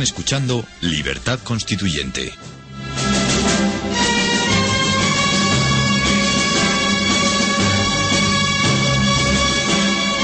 [0.00, 2.32] Están escuchando Libertad Constituyente.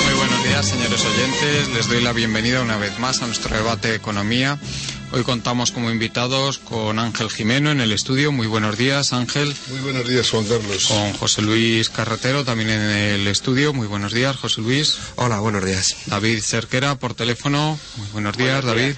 [0.02, 1.68] Muy buenos días, señores oyentes.
[1.74, 4.58] Les doy la bienvenida una vez más a nuestro debate de economía.
[5.12, 8.32] Hoy contamos como invitados con Ángel Jimeno en el estudio.
[8.32, 9.54] Muy buenos días, Ángel.
[9.68, 10.86] Muy buenos días, Juan Carlos.
[10.86, 13.74] Con José Luis Carretero también en el estudio.
[13.74, 14.96] Muy buenos días, José Luis.
[15.16, 15.96] Hola, buenos días.
[16.06, 17.78] David Cerquera por teléfono.
[17.98, 18.96] Muy buenos días, David.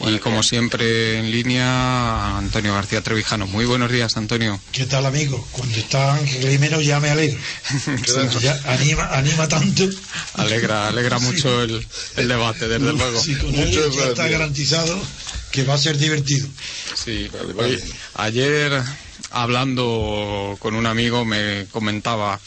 [0.00, 3.46] Y como siempre en línea, Antonio García Trevijano.
[3.46, 4.60] Muy buenos días, Antonio.
[4.72, 5.46] ¿Qué tal, amigo?
[5.52, 7.38] Cuando está Ángel Jimeno ya me alegro.
[8.40, 9.88] Ya anima, anima tanto.
[10.34, 13.22] Alegra, alegra mucho el, el debate, desde luego.
[13.22, 15.00] Sí, con él Muchas ya está garantizado
[15.52, 16.48] que va a ser divertido.
[16.94, 17.74] Sí, Vale, vale.
[17.76, 18.82] Oye, ayer
[19.30, 22.40] hablando con un amigo me comentaba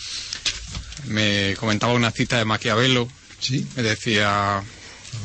[1.06, 3.08] me comentaba una cita de Maquiavelo,
[3.40, 4.62] Sí, me decía a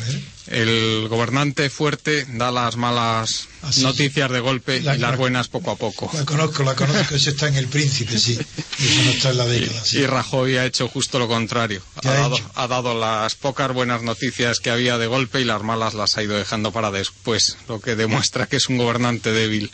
[0.06, 0.20] ver.
[0.50, 3.46] El gobernante fuerte da las malas
[3.78, 6.10] noticias de golpe La- y las la- buenas poco a poco.
[6.12, 8.38] La conozco, la conozco, eso está en el príncipe, sí.
[8.78, 9.98] Y eso no está en la década, sí.
[9.98, 11.82] Y Rajoy ha hecho justo lo contrario.
[12.02, 15.62] ¿Qué Ha dado, ha dado las pocas buenas noticias que había de golpe y las
[15.62, 19.70] malas las ha ido dejando para después, lo que demuestra que es un gobernante débil.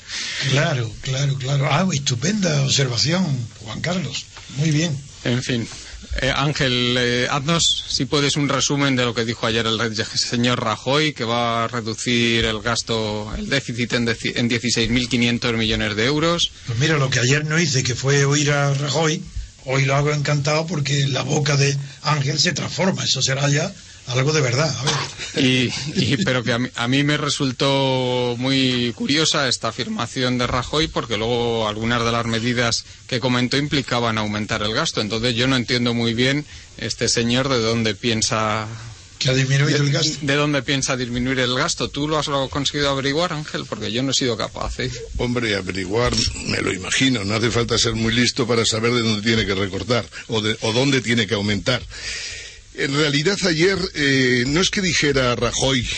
[0.51, 1.69] Claro, claro, claro.
[1.71, 3.25] Ah, estupenda observación,
[3.65, 4.27] Juan Carlos.
[4.57, 4.97] Muy bien.
[5.25, 5.67] En fin.
[6.22, 10.62] Eh, Ángel, eh, haznos, si puedes, un resumen de lo que dijo ayer el señor
[10.62, 16.53] Rajoy, que va a reducir el gasto, el déficit en, en 16.500 millones de euros.
[16.66, 19.22] Pues mira, lo que ayer no hice, que fue oír a Rajoy,
[19.66, 23.05] hoy lo hago encantado porque la boca de Ángel se transforma.
[23.05, 23.72] Eso será ya
[24.09, 24.75] algo de verdad.
[24.78, 25.44] A ver.
[25.44, 30.47] Y, y- pero que a mí, a mí me resultó muy curiosa esta afirmación de
[30.47, 35.00] Rajoy, porque luego algunas de las medidas que comentó implicaban aumentar el gasto.
[35.00, 36.44] Entonces yo no entiendo muy bien
[36.78, 38.67] este señor de dónde piensa
[39.19, 40.19] Que ha disminuido el gasto.
[40.23, 41.88] de dónde piensa disminuir el gasto.
[41.91, 43.65] ¿Tú lo has conseguido averiguar, Ángel?
[43.69, 44.78] Porque yo no he sido capaz.
[44.81, 44.91] ¿eh?
[45.19, 46.12] Hombre, averiguar,
[46.47, 47.25] me lo imagino.
[47.25, 50.56] No hace falta ser muy listo para saber de dónde tiene que recortar o, de,
[50.61, 51.83] o dónde tiene que aumentar.
[52.78, 55.88] En realidad, ayer eh, no es que dijera Rajoy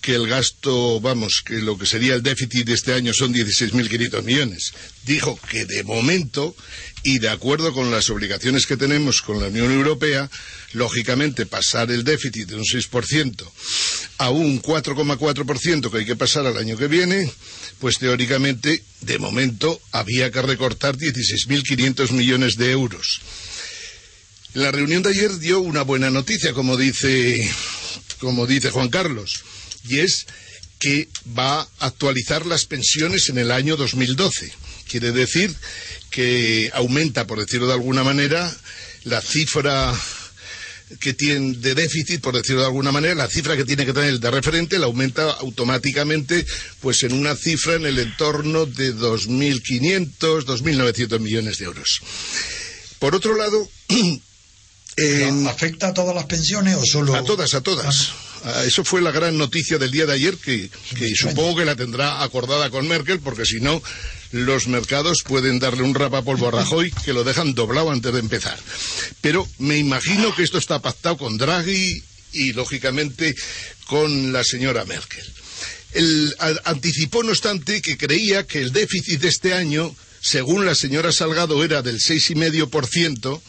[0.00, 4.22] que el gasto, vamos, que lo que sería el déficit de este año son 16.500
[4.22, 4.72] millones.
[5.04, 6.56] Dijo que de momento,
[7.02, 10.30] y de acuerdo con las obligaciones que tenemos con la Unión Europea,
[10.72, 13.44] lógicamente pasar el déficit de un 6%
[14.16, 17.30] a un 4,4% que hay que pasar al año que viene,
[17.80, 23.20] pues teóricamente, de momento, había que recortar 16.500 millones de euros.
[24.54, 27.48] La reunión de ayer dio una buena noticia, como dice,
[28.18, 29.44] como dice Juan Carlos,
[29.88, 30.26] y es
[30.78, 34.50] que va a actualizar las pensiones en el año 2012.
[34.88, 35.54] Quiere decir
[36.10, 38.50] que aumenta, por decirlo de alguna manera,
[39.04, 39.94] la cifra
[41.00, 44.08] que tiene de déficit, por decirlo de alguna manera, la cifra que tiene que tener
[44.08, 46.46] el de referente la aumenta automáticamente
[46.80, 52.00] pues en una cifra en el entorno de 2.500, 2.900 millones de euros.
[52.98, 53.68] Por otro lado,
[54.98, 57.14] en- ¿Afecta a todas las pensiones o solo.?
[57.14, 58.12] a todas, a todas.
[58.44, 61.74] Ah, Eso fue la gran noticia del día de ayer, que, que supongo que la
[61.76, 63.82] tendrá acordada con Merkel, porque si no,
[64.30, 68.56] los mercados pueden darle un rapapolvo a Rajoy que lo dejan doblado antes de empezar.
[69.20, 73.34] Pero me imagino que esto está pactado con Draghi y, lógicamente,
[73.86, 75.24] con la señora Merkel.
[76.38, 81.10] A- anticipó, no obstante, que creía que el déficit de este año, según la señora
[81.10, 83.40] Salgado, era del 6,5%,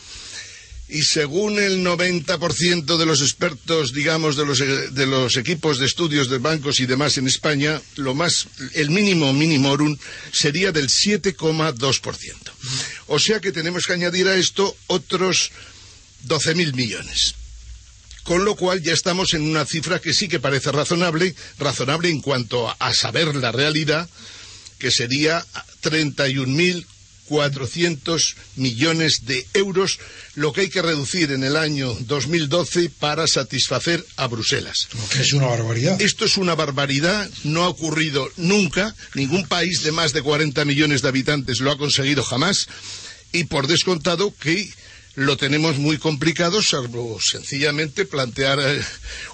[0.89, 6.29] y según el 90% de los expertos, digamos, de los, de los equipos de estudios
[6.29, 9.95] de bancos y demás en España, lo más, el mínimo minimorum
[10.31, 12.33] sería del 7,2%.
[13.05, 15.51] O sea que tenemos que añadir a esto otros
[16.27, 17.35] 12.000 millones.
[18.23, 22.21] Con lo cual ya estamos en una cifra que sí que parece razonable, razonable en
[22.21, 24.09] cuanto a, saber la realidad,
[24.79, 25.45] que sería
[27.29, 29.99] 31.400 millones de euros,
[30.35, 34.87] lo que hay que reducir en el año 2012 para satisfacer a Bruselas.
[35.11, 36.01] Que es una barbaridad.
[36.01, 41.01] Esto es una barbaridad, no ha ocurrido nunca, ningún país de más de 40 millones
[41.01, 42.67] de habitantes lo ha conseguido jamás,
[43.31, 44.69] y por descontado que
[45.15, 48.81] lo tenemos muy complicado, salvo sencillamente plantear eh,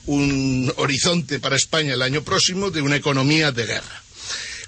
[0.06, 4.03] un horizonte para España el año próximo de una economía de guerra.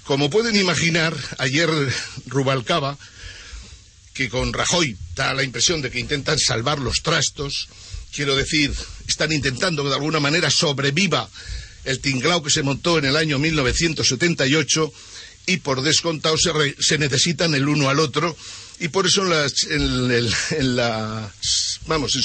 [0.04, 1.68] Como pueden imaginar, ayer
[2.26, 2.96] Rubalcaba,
[4.18, 7.68] que con Rajoy da la impresión de que intentan salvar los trastos,
[8.12, 8.74] quiero decir,
[9.06, 11.30] están intentando que de alguna manera sobreviva
[11.84, 14.92] el tinglao que se montó en el año 1978
[15.46, 18.36] y por descontado se, necesitan el uno al otro
[18.80, 22.22] y por eso en, las, vamos, en,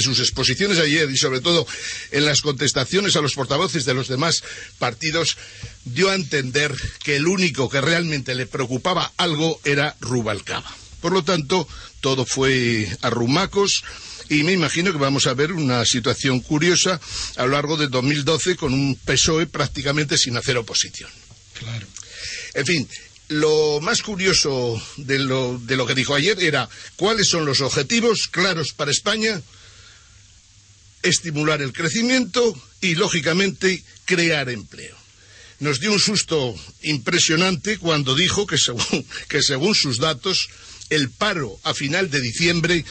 [0.00, 1.66] sus exposiciones ayer y sobre todo
[2.12, 4.42] en las contestaciones a los portavoces de los demás
[4.78, 5.36] partidos
[5.84, 10.83] dio a entender que el único que realmente le preocupaba algo era Rubalcaba.
[11.04, 11.68] Por lo tanto,
[12.00, 13.84] todo fue a rumacos
[14.30, 16.98] y me imagino que vamos a ver una situación curiosa
[17.36, 21.10] a lo largo de 2012 con un PSOE prácticamente sin hacer oposición.
[21.58, 21.86] Claro.
[22.54, 22.88] En fin,
[23.28, 28.26] lo más curioso de lo, de lo que dijo ayer era cuáles son los objetivos
[28.30, 29.42] claros para España,
[31.02, 34.96] estimular el crecimiento y, lógicamente, crear empleo.
[35.60, 40.48] Nos dio un susto impresionante cuando dijo que según, que según sus datos,
[40.94, 42.84] el paro a final de diciembre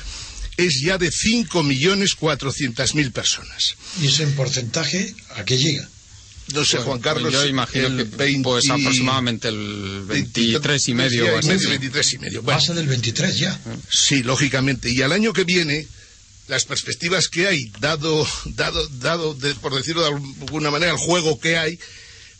[0.57, 3.75] es ya de 5.400.000 personas.
[4.01, 5.87] ¿Y ese en porcentaje a qué llega?
[6.53, 7.31] No sé, Juan Carlos.
[7.31, 11.41] yo imagino que 20, pues aproximadamente el 23 y medio.
[11.41, 12.43] 23 y medio.
[12.43, 13.57] Pasa del 23 ya.
[13.89, 14.89] Sí, lógicamente.
[14.89, 15.87] Y al año que viene,
[16.47, 21.57] las perspectivas que hay, dado, dado, dado por decirlo de alguna manera, el juego que
[21.57, 21.79] hay,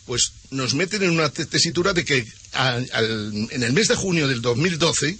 [0.04, 2.26] pues nos meten en una tesitura de que
[2.58, 5.16] en el mes de junio del 2012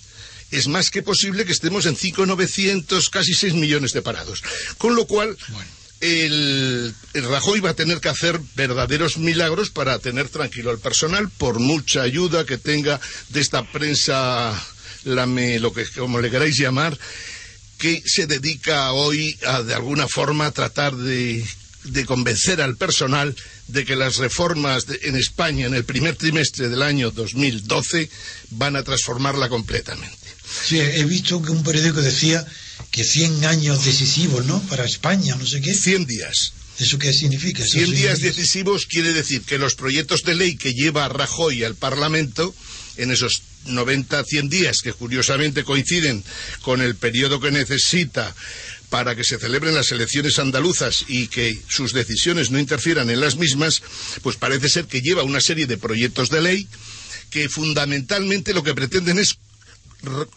[0.55, 4.43] es más que posible que estemos en 5.900, casi 6 millones de parados.
[4.79, 5.37] Con lo cual,
[6.01, 11.59] el, Rajoy va a tener que hacer verdaderos milagros para tener tranquilo al personal, por
[11.59, 14.53] mucha ayuda que tenga de esta prensa,
[15.05, 16.99] lo que como le queráis llamar,
[17.79, 21.45] que se dedica hoy a de alguna forma a tratar de,
[22.07, 23.35] convencer al personal
[23.69, 28.09] de que las reformas en España en el primer trimestre del año 2012
[28.51, 30.24] van a transformarla completamente.
[30.67, 32.47] Sí, he visto que un periódico decía
[32.91, 34.61] que 100 años decisivos, ¿no?
[34.63, 35.75] Para España, no sé qué.
[35.75, 36.53] 100 días.
[36.79, 37.65] ¿Eso qué significa?
[37.65, 42.55] 100 días decisivos quiere decir que los proyectos de ley que lleva Rajoy al Parlamento
[42.97, 46.25] en esos 90, 100 días, que curiosamente coinciden
[46.63, 48.35] con el periodo que necesita
[48.91, 53.37] para que se celebren las elecciones andaluzas y que sus decisiones no interfieran en las
[53.37, 53.83] mismas,
[54.23, 56.69] pues parece ser que lleva una serie de proyectos de ley
[57.31, 59.37] que fundamentalmente lo que pretenden es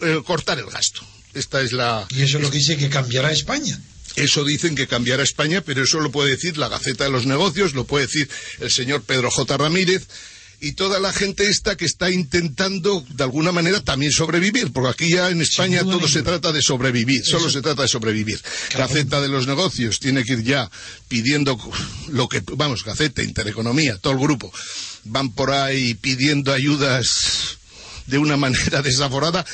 [0.01, 1.01] eh, cortar el gasto.
[1.33, 2.07] Esta es la.
[2.09, 3.79] Y eso es lo que dice que cambiará España.
[4.15, 7.75] Eso dicen que cambiará España, pero eso lo puede decir la Gaceta de los Negocios,
[7.75, 8.27] lo puede decir
[8.59, 9.57] el señor Pedro J.
[9.57, 10.07] Ramírez
[10.59, 15.09] y toda la gente esta que está intentando de alguna manera también sobrevivir, porque aquí
[15.11, 18.41] ya en España todo se trata de sobrevivir, solo se trata de sobrevivir.
[18.75, 20.69] Gaceta de los negocios tiene que ir ya
[21.07, 21.59] pidiendo
[22.07, 24.51] lo que, vamos, Gaceta, Intereconomía, todo el grupo,
[25.03, 27.57] van por ahí pidiendo ayudas
[28.07, 29.45] de una manera desaforada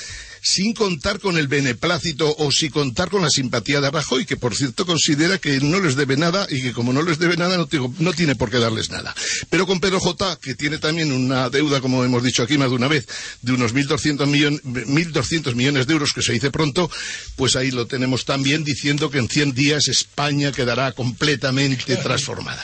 [0.44, 4.56] sin contar con el beneplácito o sin contar con la simpatía de Rajoy, que por
[4.56, 8.14] cierto considera que no les debe nada y que como no les debe nada no,
[8.14, 9.16] tiene por qué darles nada.
[9.50, 12.76] Pero con Pedro J, que tiene también una deuda, como hemos dicho aquí más de
[12.76, 13.08] una vez,
[13.42, 16.92] de unos 1.200 millones, millones de euros, que se dice pronto,
[17.38, 22.62] pues ahí lo tenemos también diciendo que en 100 días España quedará completamente transformada.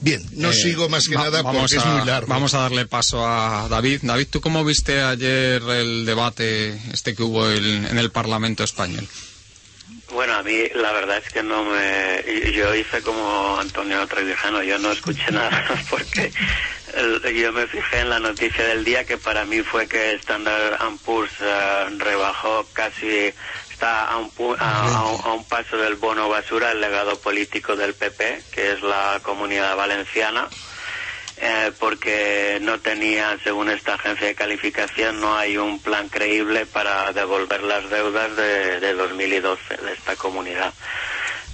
[0.00, 2.26] Bien, no eh, sigo más que nada porque es muy largo.
[2.26, 4.00] Vamos a darle paso a David.
[4.02, 9.06] David, ¿tú cómo viste ayer el debate este que hubo en el Parlamento español?
[10.12, 12.24] Bueno, a mí la verdad es que no me...
[12.52, 16.32] Yo hice como Antonio Trevijano, yo no escuché nada porque
[17.34, 21.32] yo me fijé en la noticia del día que para mí fue que Standard Poor's
[21.40, 23.32] uh, rebajó casi
[23.70, 28.72] está a un, a, un, paso del bono basura el legado político del PP, que
[28.72, 30.48] es la comunidad valenciana.
[31.38, 37.12] Eh, porque no tenía, según esta agencia de calificación, no hay un plan creíble para
[37.12, 40.72] devolver las deudas de, de 2012 de esta comunidad.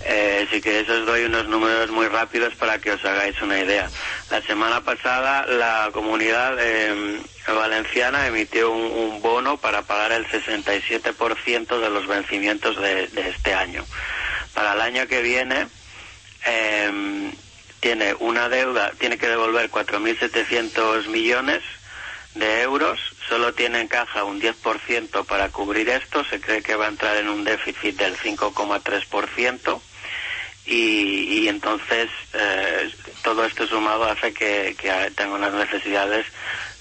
[0.04, 3.88] Eh, si queréis os doy unos números muy rápidos para que os hagáis una idea.
[4.30, 11.90] La semana pasada la comunidad eh, valenciana emitió un, bono para pagar el 67% de
[11.90, 13.84] los vencimientos de, de, este año.
[14.54, 15.68] Para el año que viene
[16.46, 17.32] eh,
[17.82, 21.62] tiene una deuda, tiene que devolver 4.700 millones
[22.36, 26.86] de euros, solo tiene en caja un 10% para cubrir esto, se cree que va
[26.86, 29.80] a entrar en un déficit del 5,3%
[30.64, 32.88] y, y entonces eh,
[33.24, 36.24] todo esto sumado hace que, que tenga unas necesidades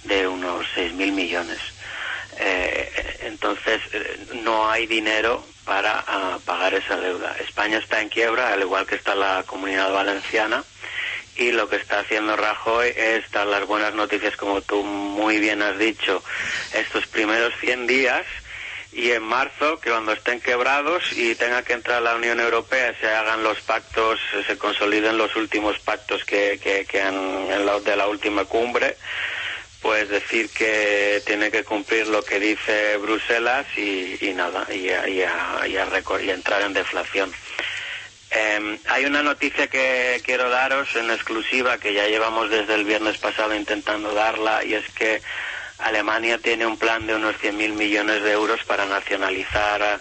[0.03, 1.60] de unos 6.000 millones.
[2.38, 7.36] Eh, entonces eh, no hay dinero para ah, pagar esa deuda.
[7.39, 10.63] España está en quiebra, al igual que está la comunidad valenciana,
[11.41, 15.62] y lo que está haciendo Rajoy es dar las buenas noticias, como tú muy bien
[15.63, 16.24] has dicho,
[16.74, 18.25] estos primeros 100 días
[18.91, 23.07] y en marzo, que cuando estén quebrados y tenga que entrar la Unión Europea, se
[23.07, 28.07] hagan los pactos, se consoliden los últimos pactos que, que, han, en la, de la
[28.07, 28.98] última cumbre,
[29.81, 35.24] pues decir que tiene que cumplir lo que dice Bruselas y, nada, y, y,
[35.74, 37.31] y entrar en deflación.
[38.34, 43.18] Em, hay una noticia que quiero daros en exclusiva que ya llevamos desde el viernes
[43.18, 45.22] pasado intentando darla y es que
[45.80, 50.00] Alemania tiene un plan de unos 100.000 millones de euros para nacionalizar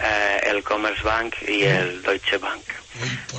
[0.00, 2.62] eh, el Commerzbank y el Deutsche Bank.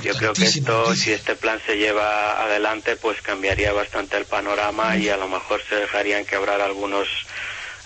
[0.02, 4.96] Yo creo que esto, si este plan se lleva adelante, pues cambiaría bastante el panorama
[4.96, 7.06] y a lo mejor se dejarían quebrar algunos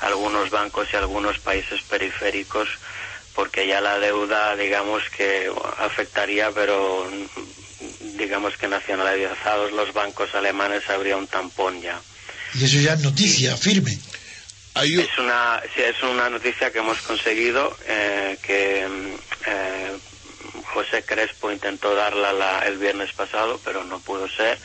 [0.01, 2.69] algunos bancos y algunos países periféricos
[3.39, 7.09] porque ya la deuda, digamos que afectaría, pero
[8.17, 12.01] digamos que nacionalizados los bancos alemanes habría un tampón ya.
[12.55, 13.97] Y eso ya es noticia, firme.
[14.75, 18.89] Es una, es una noticia que hemos conseguido, eh, que
[19.47, 19.93] eh,
[20.75, 24.59] José Crespo intentó darla el viernes pasado, pero no pudo ser.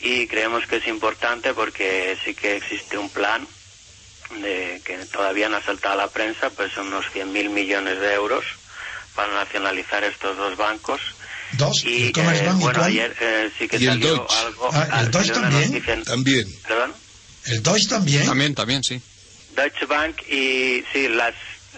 [0.00, 3.46] Y creemos que es importante porque sí que existe un plan
[4.40, 8.14] de que todavía no ha saltado a la prensa, pues son unos 100.000 millones de
[8.14, 8.44] euros
[9.14, 11.00] para nacionalizar estos dos bancos.
[11.52, 11.84] ¿Dos?
[11.84, 14.68] Y, eh, bueno, ayer eh, sí que salió algo...
[14.72, 16.04] Ah, ¿El Deutsche también?
[16.04, 16.48] También.
[16.66, 16.94] ¿Perdón?
[17.46, 18.26] ¿El Deutsche también?
[18.26, 19.00] También, también, sí.
[19.54, 21.34] Deutsche Bank y sí, las...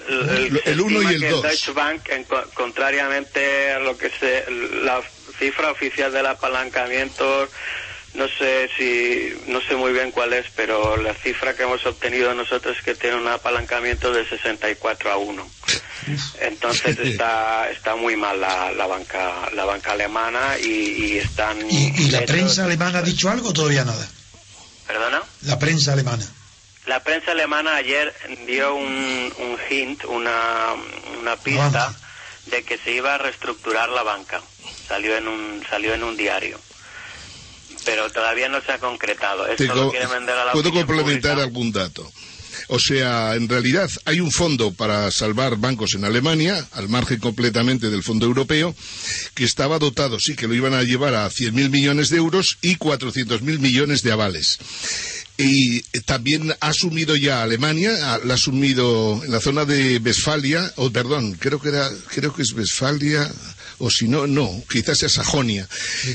[0.09, 1.43] El, el uno y el dos.
[1.43, 4.47] Deutsche Bank, en, contrariamente a lo que se...
[4.83, 5.01] La
[5.39, 7.49] cifra oficial del apalancamiento
[8.15, 12.35] no sé si, no sé muy bien cuál es, pero la cifra que hemos obtenido
[12.35, 15.51] nosotros es que tiene un apalancamiento de 64 a 1.
[16.41, 21.59] Entonces está, está muy mal la, la banca, la banca alemana y, están.
[21.71, 24.09] ¿Y, la prensa alemana ha dicho algo todavía nada?
[24.87, 25.23] ¿Perdona?
[25.43, 26.25] La prensa alemana.
[26.87, 28.15] La prensa alemana ayer
[28.47, 30.73] dio un, un hint, una,
[31.21, 31.95] una pista
[32.47, 34.41] de que se iba a reestructurar la banca.
[34.89, 36.59] Salió en un, salió en un diario
[37.89, 39.47] pero todavía no se ha concretado.
[39.47, 42.11] Esto quiere vender a la ¿Puedo complementar algún dato?
[42.71, 47.89] O sea, en realidad hay un fondo para salvar bancos en Alemania, al margen completamente
[47.89, 48.75] del fondo europeo,
[49.35, 52.77] que estaba dotado, sí, que lo iban a llevar a 100.000 millones de euros y
[52.77, 54.59] 400.000 millones de avales.
[55.39, 60.91] Y también ha asumido ya Alemania, la ha asumido en la zona de Westfalia, o
[60.91, 63.33] perdón, creo que era, creo que es Westfalia,
[63.79, 65.69] o si no, no, quizás sea Sajonia.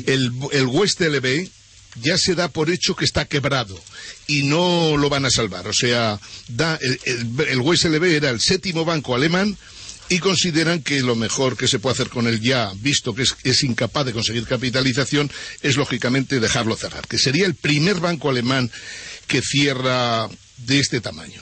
[0.06, 1.50] El, el West LB,
[2.02, 3.80] ya se da por hecho que está quebrado
[4.28, 5.68] y no lo van a salvar.
[5.68, 9.58] O sea, da, el, el, era el séptimo banco alemán
[10.10, 13.64] y consideran que lo mejor que se puede hacer con él ya, visto que es,
[13.64, 15.32] incapaz de conseguir capitalización,
[15.62, 18.70] es lógicamente dejarlo cerrar, que sería el primer banco alemán
[19.28, 21.42] que cierra de este tamaño.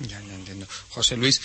[0.00, 0.66] Ya, ya entiendo.
[0.90, 1.40] José Luis,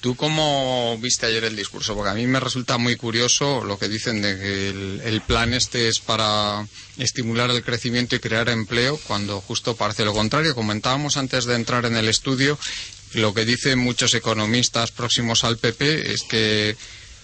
[0.00, 1.94] ¿Tú cómo viste ayer el discurso?
[1.94, 4.68] Porque a mí me resulta muy curioso lo que dicen de que
[5.08, 6.66] el, plan este es para
[6.98, 10.54] estimular el crecimiento y crear empleo, cuando justo parece lo contrario.
[10.54, 12.58] Comentábamos antes de entrar en el estudio,
[13.14, 16.76] lo que dicen muchos economistas próximos al PP es que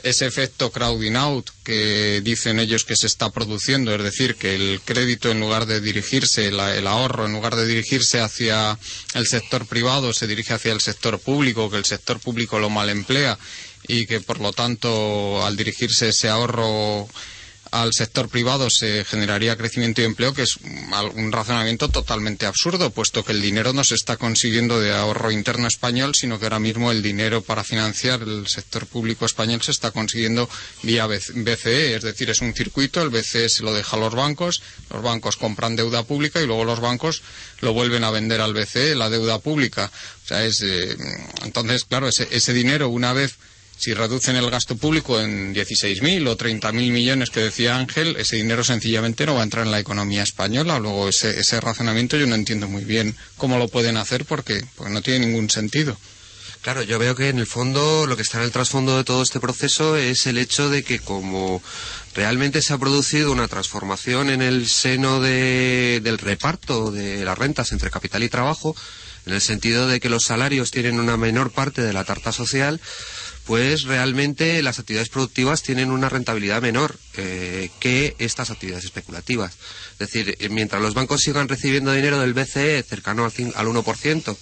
[0.03, 4.81] ese efecto crowding out que dicen ellos que se está produciendo, es decir, que el
[4.85, 8.79] crédito en lugar de dirigirse, el ahorro en lugar de dirigirse hacia
[9.15, 12.91] el sector privado, se dirige hacia el sector público, que el sector público lo mal
[12.91, 13.39] emplea
[13.89, 17.09] y que por lo tanto al dirigirse ese ahorro
[17.73, 20.59] al sector privado se generaría crecimiento y empleo, que es
[21.15, 25.67] un razonamiento totalmente absurdo, puesto que el dinero no se está consiguiendo de ahorro interno
[25.67, 29.91] español, sino que ahora mismo el dinero para financiar el sector público español se está
[29.91, 30.51] consiguiendo
[30.83, 34.63] vía BCE, es decir, es un circuito, el BCE se lo deja a los bancos,
[34.91, 37.23] los bancos compran deuda pública y luego los bancos
[37.61, 39.91] lo vuelven a vender al BCE, la deuda pública.
[40.25, 40.95] O sea, es, eh,
[41.43, 43.37] entonces, claro, ese, ese dinero una vez
[43.83, 48.63] si reducen el gasto público en 16.000 o 30.000 millones que decía Ángel, ese dinero
[48.63, 50.79] sencillamente no va a entrar en la economía española.
[50.79, 54.93] Luego ese, ese razonamiento yo no entiendo muy bien cómo lo pueden hacer porque, porque
[54.93, 55.97] no tiene ningún sentido.
[56.61, 59.21] Claro, yo veo que en el fondo lo que está en el trasfondo de todo
[59.21, 61.61] este proceso es el hecho de que como
[62.15, 67.91] realmente se ha producido una transformación en el seno del reparto de las rentas entre
[67.91, 68.77] capital y trabajo,
[69.27, 72.81] en el sentido de que los salarios tienen una menor parte de la tarta social,
[73.47, 79.55] pues realmente las actividades productivas tienen una rentabilidad menor eh, que estas actividades especulativas.
[79.93, 84.37] Es decir, eh, mientras los bancos sigan recibiendo dinero del BCE cercano al, al 1%,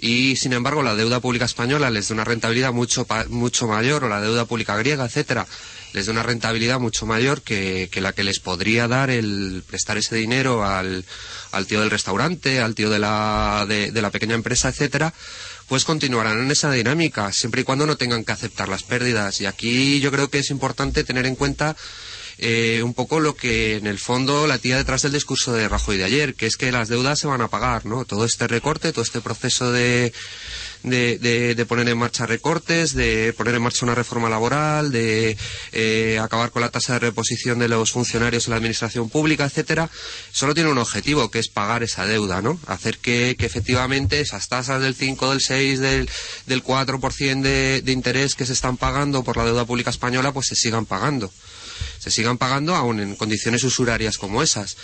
[0.00, 4.08] y sin embargo la deuda pública española les da una rentabilidad mucho, mucho mayor o
[4.08, 5.46] la deuda pública griega, etcétera,
[5.92, 10.16] les da una rentabilidad mucho mayor que, la que les podría dar el prestar ese
[10.16, 11.04] dinero al,
[11.52, 15.12] al tío del restaurante, al tío de la, de, la pequeña empresa, etcétera,
[15.70, 19.40] pues continuarán en esa dinámica, siempre y cuando no tengan que aceptar las pérdidas.
[19.40, 21.76] Y aquí yo creo que es importante tener en cuenta
[22.38, 25.96] eh, un poco lo que en el fondo la tía detrás del discurso de Rajoy
[25.96, 28.04] de ayer, que es que las deudas se van a pagar, ¿no?
[28.04, 30.12] Todo este recorte, todo este proceso de,
[30.82, 31.18] de,
[31.54, 35.36] de, poner en marcha recortes, de poner en marcha una reforma laboral, de
[35.72, 39.90] eh, acabar con la tasa de reposición de los funcionarios en la administración pública, etcétera,
[40.32, 42.58] solo tiene un objetivo, que es pagar esa deuda, ¿no?
[42.66, 46.08] Hacer que, que efectivamente esas tasas del 5, del 6, del,
[46.46, 50.46] del 4% de, de interés que se están pagando por la deuda pública española, pues
[50.46, 51.30] se sigan pagando
[52.00, 54.78] se sigan pagando aún en condiciones usurarias como esas.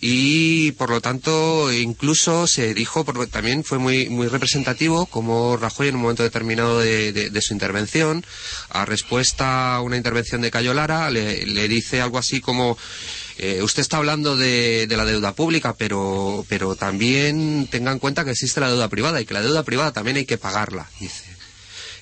[0.00, 5.88] Y por lo tanto, incluso se dijo, porque también fue muy, muy representativo, como Rajoy
[5.88, 8.24] en un momento determinado de, su intervención,
[8.68, 12.76] a respuesta a una intervención de Cayo Lara, le, dice algo así como
[13.38, 18.24] eh, usted está hablando de, de, la deuda pública, pero, pero también tenga en cuenta
[18.24, 21.27] que existe la deuda privada y que la deuda privada también hay que pagarla, dice.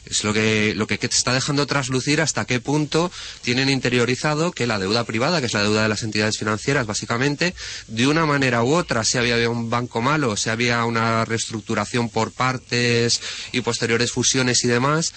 [0.06, 3.10] Es lo que, lo que está dejando traslucir hasta qué punto
[3.42, 7.54] tienen interiorizado que la deuda privada, que es la deuda de las entidades financieras, básicamente,
[7.88, 12.32] de una manera u otra, si había un banco malo, si había una reestructuración por
[12.32, 13.20] partes
[13.52, 15.12] y posteriores fusiones y demás,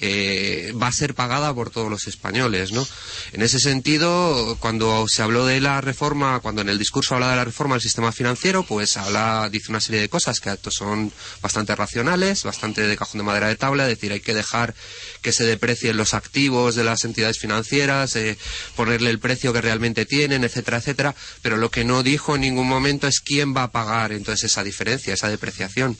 [0.00, 2.86] eh, va a ser pagada por todos los españoles, ¿no?
[3.32, 7.36] En ese sentido, cuando se habló de la reforma, cuando en el discurso habla de
[7.36, 11.74] la reforma del sistema financiero, pues habla, dice una serie de cosas que son bastante
[11.74, 14.74] racionales, bastante de cajón de madera de tabla, es decir, hay que dejar
[15.22, 18.36] que se deprecien los activos de las entidades financieras, eh,
[18.76, 21.14] ponerle el precio que realmente tienen, etcétera, etcétera.
[21.42, 24.62] Pero lo que no dijo en ningún momento es quién va a pagar entonces esa
[24.62, 25.96] diferencia, esa depreciación.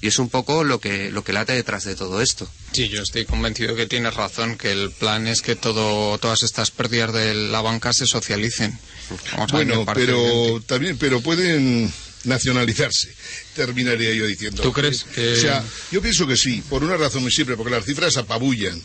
[0.00, 2.50] Y es un poco lo que, lo que late detrás de todo esto.
[2.72, 6.70] Sí, yo estoy convencido que tienes razón, que el plan es que todo, todas estas
[6.70, 8.78] pérdidas de la banca se socialicen.
[9.50, 11.92] bueno, pero también, pero pueden
[12.24, 13.14] nacionalizarse,
[13.54, 14.62] terminaría yo diciendo.
[14.62, 15.32] ¿Tú crees que.?
[15.32, 18.82] O sea, yo pienso que sí, por una razón muy simple, porque las cifras apabullan.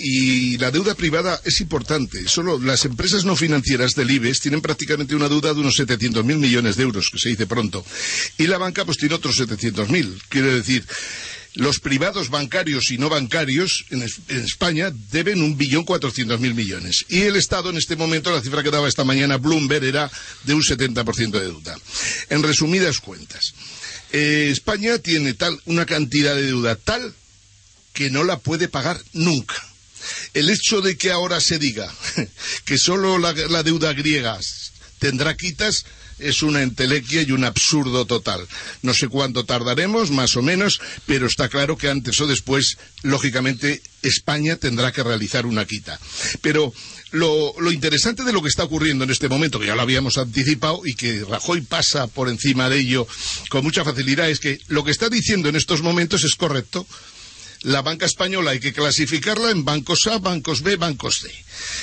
[0.00, 2.28] Y la deuda privada es importante.
[2.28, 6.76] Solo las empresas no financieras del IBEX tienen prácticamente una deuda de unos 700.000 millones
[6.76, 7.84] de euros, que se dice pronto.
[8.38, 10.20] Y la banca, pues tiene otros 700.000.
[10.28, 10.84] Quiere decir
[11.54, 17.04] los privados bancarios y no bancarios en, España deben un billón cuatrocientos mil millones.
[17.08, 20.10] Y el Estado en este momento, la cifra que daba esta mañana Bloomberg era
[20.42, 21.78] de un 70% de deuda.
[22.28, 23.54] En resumidas cuentas,
[24.12, 27.14] eh, España tiene tal, una cantidad de deuda tal
[27.92, 29.54] que no la puede pagar nunca.
[30.34, 31.90] El hecho de que ahora se diga
[32.64, 34.38] que solo la deuda griega
[34.98, 35.84] tendrá quitas
[36.24, 38.46] es una entelequia y un absurdo total.
[38.82, 43.82] No sé cuánto tardaremos, más o menos, pero está claro que antes o después, lógicamente,
[44.02, 45.98] España tendrá que realizar una quita.
[46.40, 46.72] Pero
[47.14, 50.82] lo, interesante de lo que está ocurriendo en este momento, que ya lo habíamos anticipado
[50.84, 53.06] y que Rajoy pasa por encima de ello
[53.50, 56.86] con mucha facilidad, es que lo que está diciendo en estos momentos es correcto
[57.64, 61.30] la banca española hay que clasificarla en bancos A, bancos B, bancos C.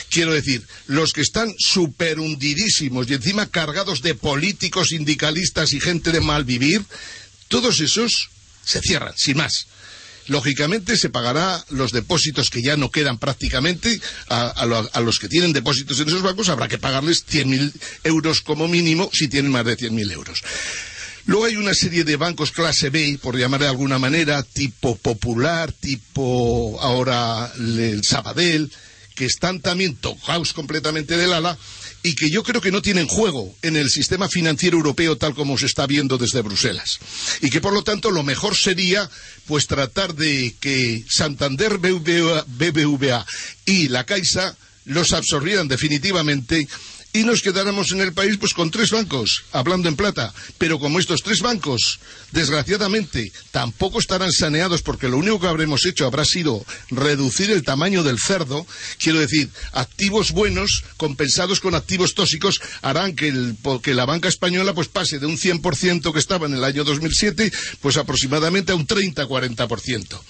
[0.10, 6.12] Quiero decir, los que están super hundidísimos y encima cargados de políticos, sindicalistas y gente
[6.12, 6.84] de mal vivir,
[7.48, 8.30] todos esos
[8.64, 9.68] se cierran, sin más.
[10.28, 14.66] Lógicamente se pagará los depósitos que ya no quedan prácticamente a,
[15.02, 19.28] los que tienen depósitos en esos bancos, habrá que pagarles 100.000 euros como mínimo si
[19.28, 20.44] tienen más de 100.000 euros.
[21.26, 25.72] Luego hay una serie de bancos clase B, por llamar de alguna manera, tipo Popular,
[25.72, 28.72] tipo ahora el Sabadell,
[29.16, 31.58] que están también tocados completamente del ala
[32.04, 35.58] y que yo creo que no tienen juego en el sistema financiero europeo tal como
[35.58, 37.00] se está viendo desde Bruselas.
[37.42, 39.10] Y que por lo tanto lo mejor sería
[39.46, 43.26] pues tratar de que Santander, BBVA
[43.66, 44.56] y la Caixa
[44.86, 46.68] los absorbieran definitivamente
[47.14, 50.34] y nos quedáramos en el país pues con tres bancos, hablando en plata.
[50.58, 52.00] Pero como estos tres bancos,
[52.32, 58.04] desgraciadamente, tampoco estarán saneados porque lo único que habremos hecho habrá sido reducir el tamaño
[58.04, 58.66] del cerdo,
[58.98, 63.32] quiero decir, activos buenos compensados con activos tóxicos harán que,
[63.92, 67.98] la banca española pues pase de un 100% que estaba en el año 2007 pues
[67.98, 70.22] aproximadamente a un 30-40%.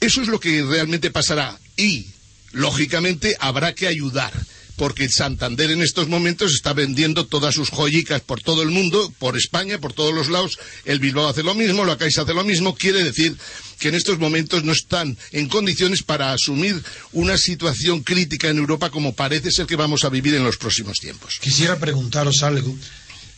[0.00, 2.06] Eso es lo que realmente pasará y,
[2.52, 4.32] lógicamente, habrá que ayudar
[4.80, 9.36] porque Santander en estos momentos está vendiendo todas sus joyicas por todo el mundo, por
[9.36, 10.58] España, por todos los lados.
[10.86, 12.74] El Bilbao hace lo mismo, la Caixa hace lo mismo.
[12.74, 13.36] Quiere decir
[13.78, 18.88] que en estos momentos no están en condiciones para asumir una situación crítica en Europa
[18.88, 21.36] como parece ser que vamos a vivir en los próximos tiempos.
[21.42, 22.74] Quisiera preguntaros algo,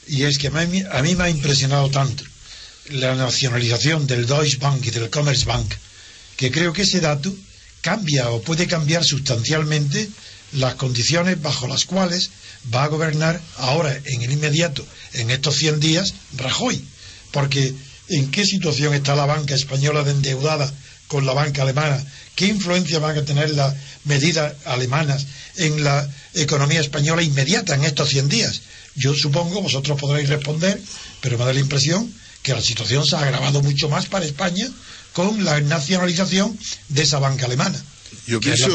[0.07, 2.23] y es que a mí, a mí me ha impresionado tanto
[2.91, 5.75] la nacionalización del Deutsche Bank y del Commerzbank,
[6.37, 7.35] que creo que ese dato
[7.81, 10.09] cambia o puede cambiar sustancialmente
[10.53, 12.31] las condiciones bajo las cuales
[12.73, 14.85] va a gobernar ahora, en el inmediato,
[15.15, 16.85] en estos 100 días, Rajoy.
[17.31, 17.75] Porque
[18.09, 20.73] ¿en qué situación está la banca española de endeudada
[21.09, 22.05] con la banca alemana?
[22.35, 28.11] ¿Qué influencia van a tener las medidas alemanas en la economía española inmediata en estos
[28.11, 28.63] 100 días?
[28.95, 30.81] Yo supongo, vosotros podréis responder,
[31.21, 32.13] pero me da la impresión
[32.43, 34.69] que la situación se ha agravado mucho más para España
[35.13, 37.83] con la nacionalización de esa banca alemana.
[38.27, 38.69] Yo pienso,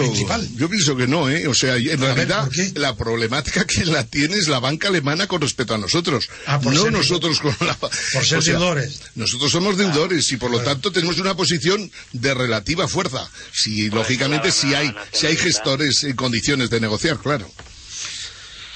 [0.56, 1.48] yo pienso que no, ¿eh?
[1.48, 5.74] O sea, en realidad la problemática que la tiene es la banca alemana con respecto
[5.74, 6.30] a nosotros.
[6.46, 7.76] Ah, no nosotros con la...
[7.76, 7.92] Por
[8.26, 9.02] ser deudores.
[9.16, 13.30] Nosotros somos deudores y por lo tanto tenemos una posición de relativa fuerza.
[13.54, 17.50] Si, lógicamente, si hay, si hay gestores en condiciones de negociar, claro.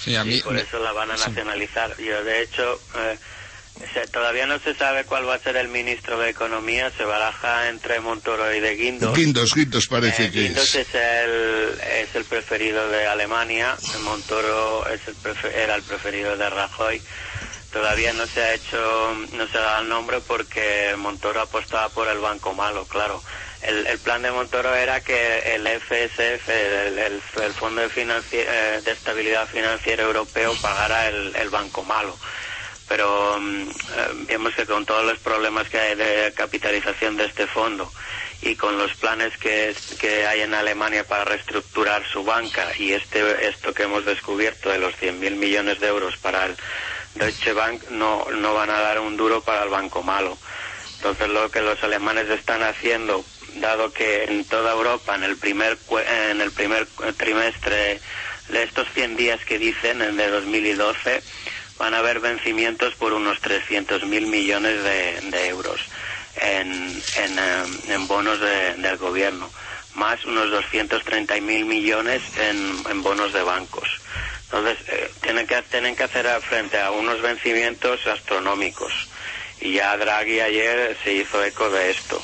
[0.04, 0.42] Sí, a mí...
[0.42, 1.96] por eso la van a nacionalizar.
[1.98, 2.82] Yo, de hecho...
[2.96, 3.18] Eh,
[4.12, 8.00] todavía no se sabe cuál va a ser el ministro de Economía, se baraja entre
[8.00, 9.16] Montoro y de Guindos.
[9.16, 10.96] Guindos, Guindos parece eh, que Guindos es.
[10.96, 15.16] el, es el preferido de Alemania, Montoro es el
[15.56, 17.02] era el preferido de Rajoy.
[17.72, 22.20] Todavía no se ha hecho, no se da el nombre porque Montoro apostaba por el
[22.20, 23.24] banco malo, claro.
[23.62, 27.90] El, el plan de Montoro era que el FSF, el, el, Fondo de,
[28.32, 32.18] eh, de Estabilidad Financiera Europeo, pagara el, el banco malo
[32.92, 37.48] pero mm, eh, vemos que con todos los problemas que hay de capitalización de este
[37.48, 37.90] fondo
[38.42, 43.48] y con los planes que, que hay en Alemania para reestructurar su banca y este
[43.48, 46.58] esto que hemos descubierto de los 100.000 millones de euros para el
[47.16, 50.38] Deutsche Bank no, no van a dar un duro para el banco malo.
[50.98, 53.24] Entonces lo que los alemanes están haciendo,
[53.56, 55.78] dado que en toda Europa en el primer
[56.30, 58.02] en el primer trimestre
[58.50, 61.24] de estos 100 días que dicen, de 2012,
[61.82, 65.82] van a haber vencimientos por unos 300.000 millones de, euros
[66.40, 66.72] en,
[67.18, 67.40] en,
[67.88, 69.50] em, bonos del gobierno,
[69.96, 73.90] más unos 230.000 millones en, bonos de bancos.
[74.44, 78.94] Entonces, eh, tienen, que, tienen que hacer frente a unos vencimientos astronómicos.
[79.60, 82.22] Y ya Draghi ayer se hizo eco de esto.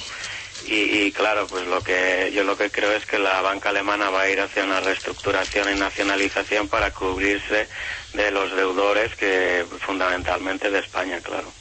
[0.70, 4.24] Y, claro, pues lo que yo lo que creo es que la banca alemana va
[4.24, 7.68] a ir hacia una reestructuración y nacionalización para cubrirse
[8.14, 11.52] de los deudores que fundamentalmente de España, claro.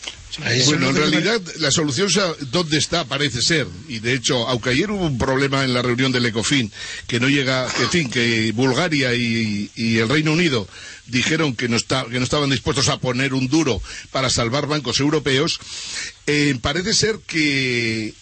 [0.67, 2.11] Bueno, en realidad la solución
[2.51, 3.67] dónde está parece ser.
[3.89, 6.71] Y de hecho, aunque ayer hubo un problema en la reunión del Ecofin
[7.07, 10.69] que no llega, en fin, que Bulgaria y, el Reino Unido
[11.07, 15.59] dijeron que no, que no estaban dispuestos a poner un duro para salvar bancos europeos,
[16.27, 18.13] eh, parece ser que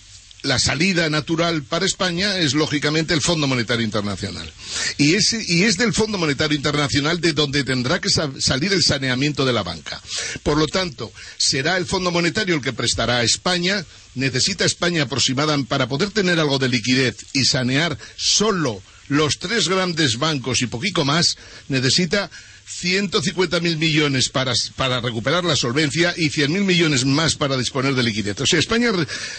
[0.45, 4.51] la salida natural para España es lógicamente el Fondo Monetario Internacional.
[4.99, 9.45] Y es, y es del Fondo Monetario Internacional de donde tendrá que salir el saneamiento
[9.45, 10.01] de la banca.
[10.43, 13.85] Por lo tanto, será el Fondo Monetario el que prestará a España.
[14.15, 20.19] Necesita España aproximada para poder tener algo de liquidez y sanear solo los tres grandes
[20.19, 21.37] bancos y poquito más,
[21.69, 22.31] necesita
[22.67, 28.41] 150.000 millones para, para recuperar la solvencia y 100.000 millones más para disponer de liquidez.
[28.41, 28.91] O sea, España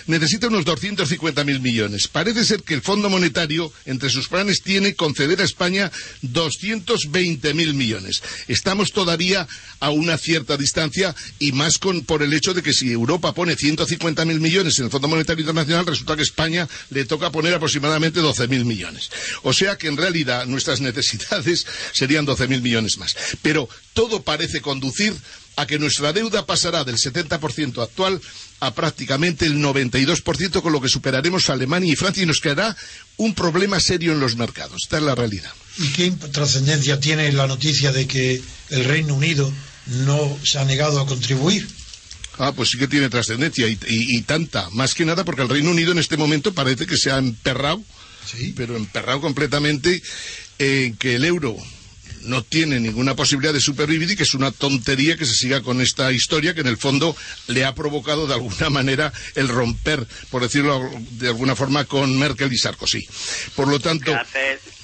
[0.08, 2.08] necesita unos 250.000 millones.
[2.08, 5.92] Parece ser que el Fondo Monetario, entre sus planes, tiene conceder a España
[6.24, 8.22] 220.000 millones.
[8.48, 9.48] Estamos todavía
[9.80, 13.56] a una cierta distancia y más con, por el hecho de que si Europa pone
[13.56, 18.66] 150.000 millones en el Fondo Monetario Internacional, resulta que España le toca poner aproximadamente 12.000
[18.66, 19.10] millones.
[19.44, 23.15] O sea que en realidad nuestras necesidades serían 12.000 millones más.
[23.42, 25.14] Pero todo parece conducir
[25.56, 28.22] a que nuestra deuda pasará del 70% actual
[28.60, 32.76] a prácticamente el 92%, con lo que superaremos a Alemania y Francia y nos quedará
[33.18, 34.84] un problema serio en los mercados.
[34.84, 35.52] Esta es la realidad.
[35.78, 39.52] ¿Y qué trascendencia tiene la noticia de que el Reino Unido
[39.88, 41.68] no se ha negado a contribuir?
[42.38, 44.70] Ah, pues sí que tiene trascendencia y, tanta.
[44.72, 47.82] Más que nada porque el Reino Unido en este momento parece que se ha emperrado,
[48.30, 48.54] ¿Sí?
[48.56, 50.02] pero emperrado completamente
[50.60, 51.56] en que el euro
[52.26, 55.82] no tiene ninguna posibilidad de supervivir y que es una tontería que se siga con
[55.82, 57.16] esta historia que en el fondo
[57.48, 62.52] le ha provocado de alguna manera el romper, por decirlo de alguna forma, con Merkel
[62.52, 63.08] y Sarkozy.
[63.56, 64.12] Por lo tanto...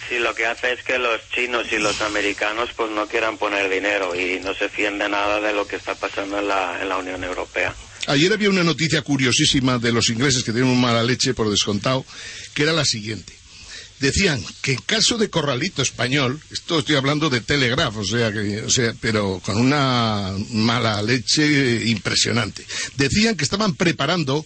[0.10, 3.70] si lo que hace es que los chinos y los americanos pues no quieran poner
[3.70, 6.98] dinero y no se fiende nada de lo que está pasando en la, en la
[6.98, 7.74] Unión Europea.
[8.08, 12.04] Ayer había una noticia curiosísima de los ingleses que tienen un mala leche por descontado,
[12.54, 13.41] que era la siguiente
[14.02, 18.62] decían que en caso de corralito español, esto estoy hablando de Telegraph, o sea, que,
[18.62, 22.66] o sea, pero con una mala leche impresionante,
[22.98, 24.46] decían que estaban preparando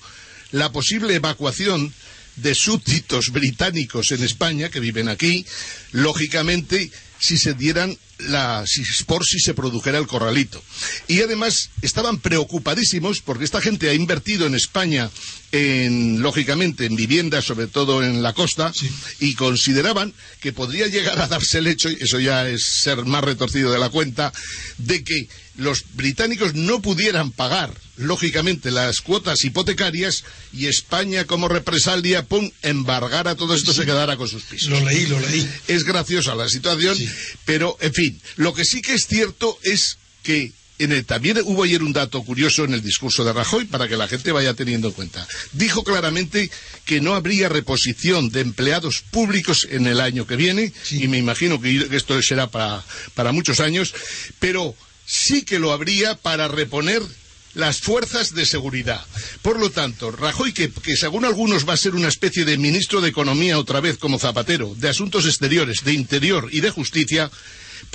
[0.51, 1.93] la posible evacuación
[2.35, 5.45] de súbditos británicos en España que viven aquí,
[5.93, 10.61] lógicamente si se dieran la, si, por si se produjera el corralito.
[11.07, 15.09] Y además estaban preocupadísimos porque esta gente ha invertido en España
[15.51, 18.73] en, lógicamente, en viviendas, sobre todo en la costa,
[19.19, 23.23] y consideraban que podría llegar a darse el hecho, y eso ya es ser más
[23.23, 24.33] retorcido de la cuenta,
[24.77, 32.25] de que los británicos no pudieran pagar, lógicamente, las cuotas hipotecarias y España, como represalia,
[32.25, 34.69] pum, embargara todo esto, se quedara con sus pisos.
[34.69, 35.49] Lo leí, lo leí.
[35.69, 36.97] Es graciosa la situación,
[37.45, 38.04] pero, en fin,
[38.35, 40.53] lo que sí que es cierto es que
[41.07, 44.31] también hubo ayer un dato curioso en el discurso de Rajoy para que la gente
[44.31, 45.25] vaya teniendo en cuenta.
[45.53, 46.51] Dijo claramente
[46.83, 51.61] que no habría reposición de empleados públicos en el año que viene, y me imagino
[51.61, 53.93] que esto será para, para muchos años,
[54.39, 57.01] pero sí que lo habría para reponer
[57.53, 59.05] las fuerzas de seguridad.
[59.41, 62.99] Por lo tanto, Rajoy, que, que, según algunos va a ser una especie de ministro
[62.99, 67.31] de Economía otra vez como Zapatero, de Asuntos Exteriores, de Interior y de Justicia,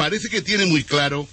[0.01, 1.29] parece que tiene muy claro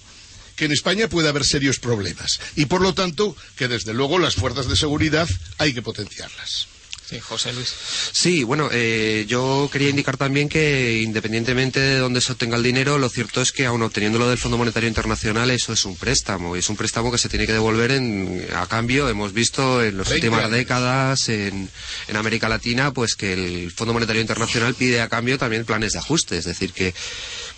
[0.58, 4.36] que en España puede haber serios problemas y por lo tanto que desde luego las
[4.36, 6.68] fuerzas de seguridad hay que potenciarlas.
[7.10, 7.74] Sí, José Luis.
[8.12, 12.98] Sí, bueno, eh, yo quería indicar también que independientemente de dónde se obtenga el dinero,
[12.98, 16.58] lo cierto es que aun obteniéndolo del Fondo Monetario Internacional, eso es un préstamo.
[16.58, 19.08] Y es un préstamo que se tiene que devolver en, a cambio.
[19.08, 21.70] Hemos visto en las últimas décadas en,
[22.10, 26.00] en América Latina, pues que el Fondo Monetario Internacional pide a cambio también planes de
[26.00, 26.38] ajuste.
[26.38, 26.94] Es decir, que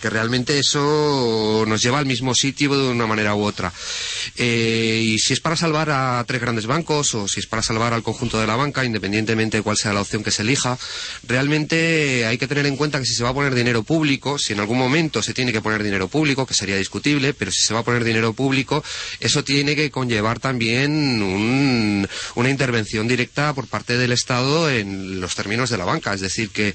[0.02, 3.72] que realmente eso nos lleva al mismo sitio de una manera u otra.
[4.38, 7.94] Eh, y si es para salvar a tres grandes bancos o si es para salvar
[7.94, 10.78] al conjunto de la banca, independientemente de cuál sea la opción que se elija,
[11.28, 14.54] realmente hay que tener en cuenta que si se va a poner dinero público, si
[14.54, 17.74] en algún momento se tiene que poner dinero público, que sería discutible, pero si se
[17.74, 18.84] va a poner dinero público,
[19.20, 21.22] eso tiene que conllevar también
[22.36, 26.14] una intervención directa por parte del Estado en los términos de la banca.
[26.14, 26.74] Es decir, que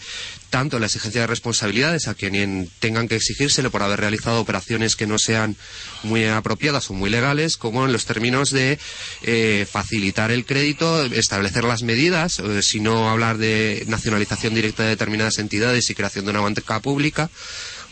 [0.54, 5.04] tanto la exigencia de responsabilidades a quien tengan que exigírsele por haber realizado operaciones que
[5.04, 5.56] no sean
[6.04, 8.78] muy apropiadas o muy legales, como en los términos de
[9.22, 14.90] eh, facilitar el crédito, establecer las medidas, eh, si no hablar de nacionalización directa de
[14.90, 17.30] determinadas entidades y creación de una banca pública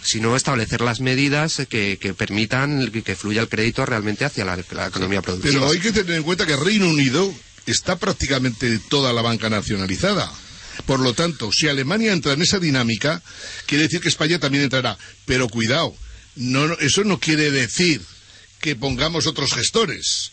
[0.04, 5.22] sino establecer las medidas que, permitan que, fluya el crédito realmente hacia la, la economía
[5.22, 5.52] productiva.
[5.52, 7.32] Pero hay que tener en cuenta que Reino Unido
[7.66, 10.32] está prácticamente toda la banca nacionalizada.
[10.86, 13.22] Por lo tanto, si Alemania entra en esa dinámica,
[13.66, 14.98] quiere decir que España también entrará.
[15.26, 15.94] Pero cuidado,
[16.80, 18.02] eso no quiere decir
[18.60, 20.31] que pongamos otros gestores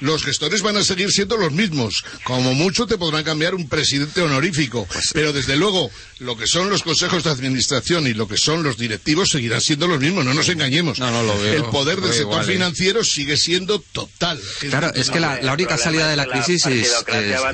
[0.00, 2.04] los gestores van a seguir siendo los mismos.
[2.24, 6.70] Como mucho te podrán cambiar un presidente honorífico, pues pero desde luego lo que son
[6.70, 10.34] los consejos de administración y lo que son los directivos seguirán siendo los mismos, no
[10.34, 10.98] nos engañemos.
[10.98, 12.46] El poder del sector ¿eh?
[12.46, 14.40] financiero sigue siendo total.
[14.60, 17.04] Claro, es que la, única salida de la crisis es,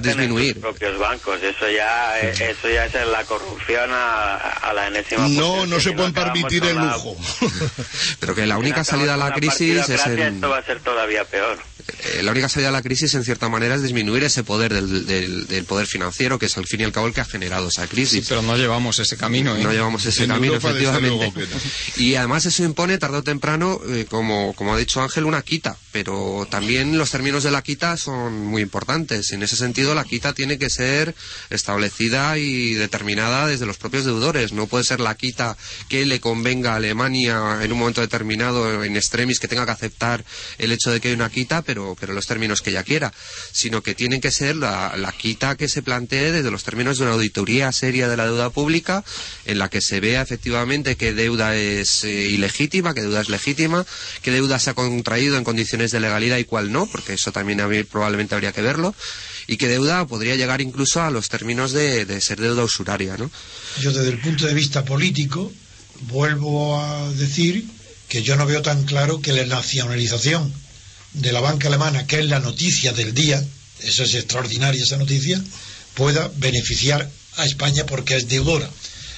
[0.00, 0.60] disminuir.
[0.60, 5.28] Propios bancos, eso ya, eso ya es la corrupción a, la enésima.
[5.28, 7.16] No, no se pueden permitir el lujo.
[8.20, 10.18] pero que la única salida a la crisis es el...
[10.18, 11.58] Esto va a ser todavía peor.
[11.86, 15.64] Eh, la única salida a la crisis, en cierta manera, es disminuir ese poder del,
[15.66, 18.26] poder financiero, que es al fin y al cabo el que ha generado esa crisis.
[18.28, 19.56] pero no llevamos ese camino.
[19.56, 19.62] ¿eh?
[19.62, 21.32] No llevamos ese camino, efectivamente.
[21.96, 25.76] Y además eso impone, tarde o temprano, eh, como, como ha dicho Ángel, una quita.
[25.92, 29.32] Pero también los términos de la quita son muy importantes.
[29.32, 31.14] En ese sentido, la quita tiene que ser
[31.50, 34.52] establecida y determinada desde los propios deudores.
[34.52, 35.56] No puede ser la quita
[35.88, 40.24] que le convenga a Alemania en un momento determinado, en extremis, que tenga que aceptar
[40.58, 43.12] el hecho de que hay una quita, pero, pero los términos que ella quiera,
[43.52, 47.12] sino que tienen que ser la, quita que se plantee desde los términos de una
[47.12, 49.04] auditoría seria de la deuda pública,
[49.44, 53.86] en la que se vea efectivamente qué deuda es eh, ilegítima, qué deuda es legítima,
[54.22, 57.58] qué deuda se ha contraído en condiciones de legalidad y cuál no, porque eso también
[57.90, 58.94] probablemente habría que verlo,
[59.46, 63.16] y qué deuda podría llegar incluso a los términos de, de ser deuda usuraria.
[63.16, 63.30] ¿no?
[63.80, 65.52] Yo desde el punto de vista político
[66.08, 67.64] vuelvo a decir
[68.08, 70.52] que yo no veo tan claro que la nacionalización
[71.14, 73.42] de la banca alemana, que es la noticia del día,
[73.80, 75.42] eso es extraordinaria esa noticia,
[75.94, 78.68] pueda beneficiar a España porque es deudora.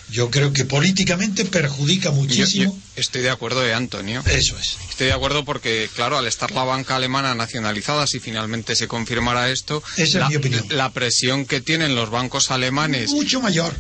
[0.09, 2.79] Yo creo que políticamente perjudica muchísimo.
[2.95, 4.23] estoy de acuerdo de Antonio.
[4.27, 4.77] Eso es.
[4.89, 9.51] Estoy de acuerdo porque, claro, al estar la banca alemana nacionalizada, si finalmente se confirmara
[9.51, 10.65] esto, Esa la, es mi opinión.
[10.71, 13.11] la presión que tienen los bancos alemanes.
[13.11, 13.75] Mucho mayor.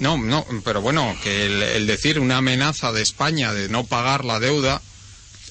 [0.00, 4.40] No, no, pero bueno, que el decir una amenaza de España de no pagar la
[4.40, 4.82] deuda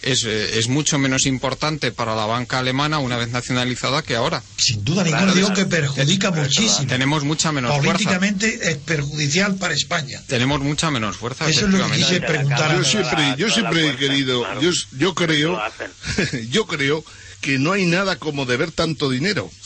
[0.04, 4.44] eh, es, mucho menos importante para la banca alemana una vez nacionalizada que ahora.
[4.58, 6.88] Sin duda ninguna, digo que perjudica muchísimo.
[6.88, 10.22] Tenemos mucha menos Políticamente es perjudicial para España.
[10.28, 11.48] Tenemos mucha menos fuerza.
[11.48, 12.76] Eso es lo que quise preguntar.
[12.76, 15.60] Yo siempre, yo siempre he querido, yo, yo creo,
[16.50, 17.04] yo creo
[17.42, 19.50] que no hay nada como deber tanto dinero.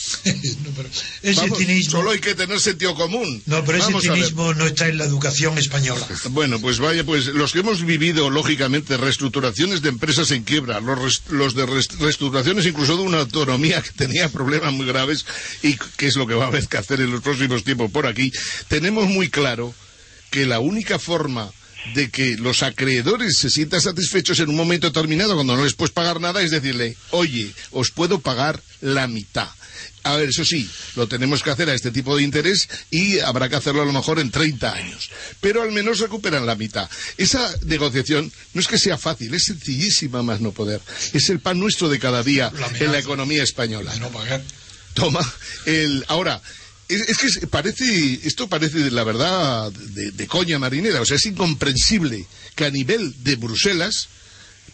[0.62, 0.89] No, pero
[1.23, 3.41] ese Vamos, cinismo, Solo hay que tener sentido común.
[3.45, 4.17] no, pero ese Vamos ver.
[4.17, 6.05] cinismo no está en la educación española.
[6.29, 11.23] Bueno, pues vaya, pues los que hemos vivido, lógicamente, reestructuraciones de empresas en quiebra, los,
[11.29, 15.25] los de reestructuraciones incluso de una autonomía que tenía problemas muy graves
[15.63, 18.05] y que es lo que va a haber que hacer en los próximos tiempos por
[18.05, 18.31] aquí,
[18.67, 19.73] tenemos muy claro
[20.29, 21.51] que la única forma
[21.94, 25.94] de que los acreedores se sientan satisfechos en un momento determinado cuando no les puedes
[25.94, 29.50] pagar nada es decirle, oye, os puedo pagar la mitad.
[30.04, 33.50] A ver, eso sí, lo tenemos que hacer a este tipo de interés y habrá
[33.50, 35.12] que hacerlo a lo mejor en 30 años.
[35.39, 36.89] Pero al menos recuperan la mitad.
[37.17, 40.82] Esa negociación no es que sea fácil, es sencillísima más no poder.
[41.13, 43.94] Es el pan nuestro de cada día La en la economía española.
[44.00, 44.41] No pagar.
[44.96, 45.22] Toma,
[45.65, 46.41] el, ahora,
[46.95, 51.25] es, es que parece, esto parece la verdad de, de coña marinera, o sea, es
[51.25, 52.25] incomprensible
[52.56, 54.10] que a nivel de Bruselas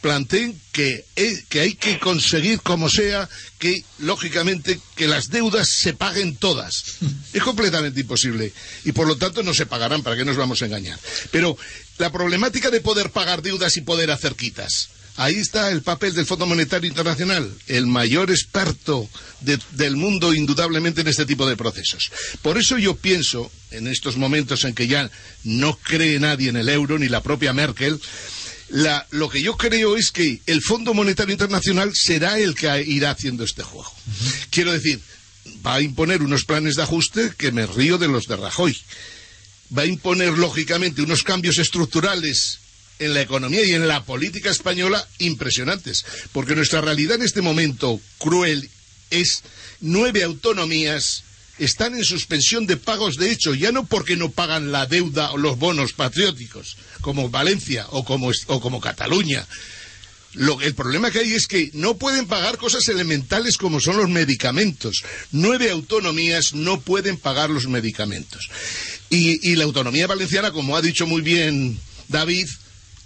[0.02, 3.28] planteen que, eh, que hay que conseguir como sea
[3.58, 6.84] que, lógicamente, que las deudas se paguen todas.
[7.34, 8.54] Es completamente imposible.
[8.84, 11.00] Y por lo tanto no se pagarán, ¿para qué nos vamos a engañar?
[11.32, 11.58] Pero
[11.98, 14.90] la problemática de poder pagar deudas y poder hacer quitas.
[15.18, 19.10] Ahí está el papel del Fondo Monetario Internacional, el mayor experto
[19.42, 22.12] de- del mundo indudablemente en este tipo de procesos.
[22.44, 25.10] Por eso yo pienso, en estos momentos en que ya
[25.44, 28.00] no cree nadie en el euro, ni la propia Merkel,
[28.70, 33.10] la- lo que yo creo es que el Fondo Monetario Internacional será el que irá
[33.10, 33.92] haciendo este juego.
[34.52, 35.00] Quiero decir,
[35.66, 38.78] va a imponer unos planes de ajuste que me río de los de Rajoy.
[39.76, 42.60] Va a imponer, lógicamente, unos cambios estructurales
[43.00, 46.06] en la economía y en la política española impresionantes.
[46.32, 48.70] Porque nuestra realidad en este momento cruel
[49.10, 49.44] es
[49.82, 51.24] nueve autonomías
[51.60, 55.38] están en suspensión de pagos de hecho, ya no porque no pagan la deuda o
[55.38, 59.48] los bonos patrióticos, como Valencia o como, o como Cataluña.
[60.34, 64.08] Lo- el problema que hay es que no pueden pagar cosas elementales como son los
[64.08, 65.04] medicamentos.
[65.32, 68.50] Nueve autonomías no pueden pagar los medicamentos.
[69.10, 72.48] Y, y la autonomía valenciana, como ha dicho muy bien David,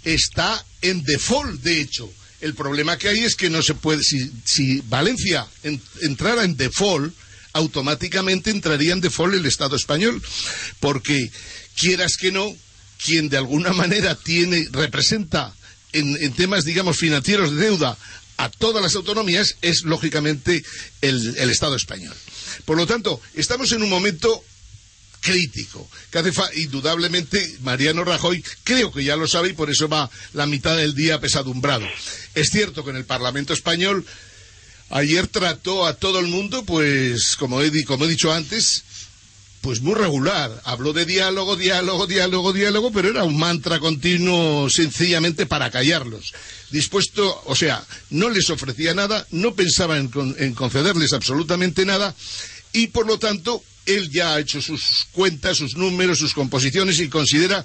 [0.04, 2.10] está en default, de hecho.
[2.40, 6.56] El problema que hay es que no se puede, si, si Valencia en- entrara en
[6.56, 7.14] default,
[7.52, 10.20] automáticamente entraría en default el Estado español,
[10.80, 11.30] porque
[11.76, 12.54] quieras que no,
[13.04, 15.54] quien de alguna manera tiene, representa
[15.92, 17.96] en, temas, digamos, financieros de deuda
[18.38, 20.64] a todas las autonomías es, lógicamente,
[21.02, 22.14] el Estado español.
[22.64, 24.42] Por lo tanto, estamos en un momento
[25.22, 29.88] crítico, que hace fa- indudablemente Mariano Rajoy creo que ya lo sabe y por eso
[29.88, 31.86] va la mitad del día pesadumbrado.
[32.34, 34.04] Es cierto que en el Parlamento español
[34.90, 38.82] ayer trató a todo el mundo, pues como he, dicho antes,
[39.62, 40.60] pues muy regular.
[40.64, 46.34] Habló de diálogo, diálogo, diálogo, diálogo, pero era un mantra continuo sencillamente para callarlos.
[46.70, 52.14] Dispuesto, o sea, no les ofrecía nada, no pensaba en, con- en concederles absolutamente nada
[52.72, 57.08] y por lo tanto él ya ha hecho sus cuentas, sus números, sus composiciones y
[57.08, 57.64] considera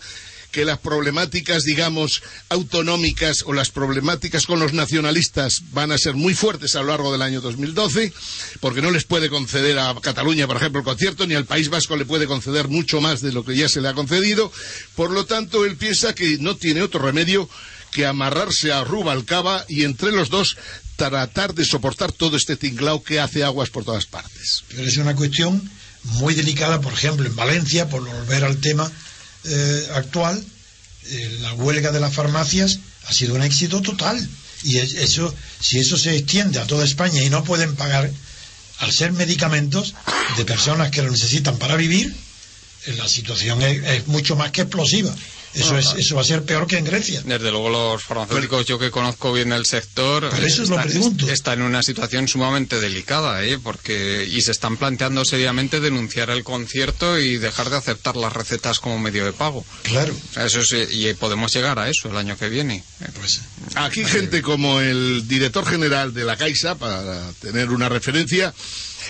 [0.51, 6.33] que las problemáticas, digamos, autonómicas o las problemáticas con los nacionalistas van a ser muy
[6.33, 8.13] fuertes a lo largo del año 2012,
[8.59, 11.95] porque no les puede conceder a Cataluña, por ejemplo, el concierto, ni al País Vasco
[11.95, 14.51] le puede conceder mucho más de lo que ya se le ha concedido.
[14.95, 17.49] Por lo tanto, él piensa que no tiene otro remedio
[17.91, 20.57] que amarrarse a Rubalcaba y entre los dos
[20.97, 24.63] tratar de soportar todo este tinglao que hace aguas por todas partes.
[24.67, 25.69] Pero es una cuestión
[26.03, 28.91] muy delicada, por ejemplo, en Valencia, por volver al tema
[29.45, 30.43] eh, actual,
[31.05, 34.17] eh, la huelga de las farmacias ha sido un éxito total.
[34.63, 38.11] Y es- eso, si eso se extiende a toda España y no pueden pagar,
[38.79, 39.93] al ser medicamentos
[40.37, 42.13] de personas que lo necesitan para vivir,
[42.87, 45.15] eh, la situación es mucho más que explosiva.
[45.57, 47.21] Eso, es, eso va a ser peor que en Grecia.
[47.25, 51.31] Desde luego los farmacéuticos, yo que conozco bien el sector, eso lo están, pregunto.
[51.31, 53.57] están en una situación sumamente delicada, ¿eh?
[53.61, 58.79] porque y se están planteando seriamente denunciar el concierto y dejar de aceptar las recetas
[58.79, 59.65] como medio de pago.
[59.83, 60.13] Claro.
[60.13, 62.83] O sea, eso es, y podemos llegar a eso el año que viene.
[63.15, 63.41] Pues,
[63.75, 68.53] Aquí gente como el director general de la Caixa, para tener una referencia,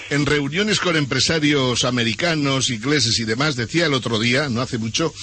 [0.10, 5.14] en reuniones con empresarios americanos, ingleses y demás, decía el otro día, no hace mucho,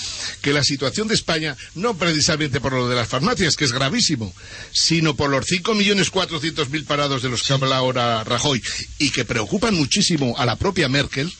[0.43, 4.35] que la situación de España, no precisamente por lo de las farmacias, que es gravísimo,
[4.73, 8.63] sino por los 5.400.000 parados de los que habla ahora Rajoy,
[8.99, 11.33] y que preocupan muchísimo a la propia Merkel,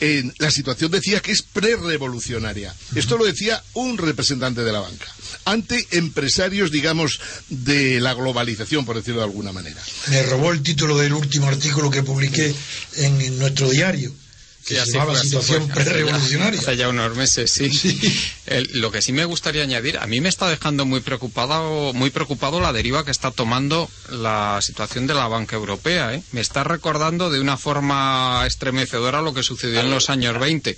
[0.00, 2.74] en la situación decía que es prerevolucionaria.
[2.94, 5.06] Esto lo decía un representante de la banca,
[5.44, 9.80] ante empresarios, digamos, de la globalización, por decirlo de alguna manera.
[10.08, 12.54] me robó el título del último artículo que publiqué
[12.96, 14.12] en, en nuestro diario.
[14.68, 16.60] Que Y se llamaba fue, situación fue, hace ya- prerevolucionaria.
[16.60, 17.70] Hace ya unos meses, sí.
[18.46, 22.10] El- lo que sí me gustaría añadir, a mí me está dejando muy preocupado, muy
[22.10, 26.14] preocupado la deriva que está tomando la situación de la banca europea.
[26.14, 26.22] ¿eh?
[26.32, 30.76] Me está recordando de una forma estremecedora lo que sucedió en los años 20.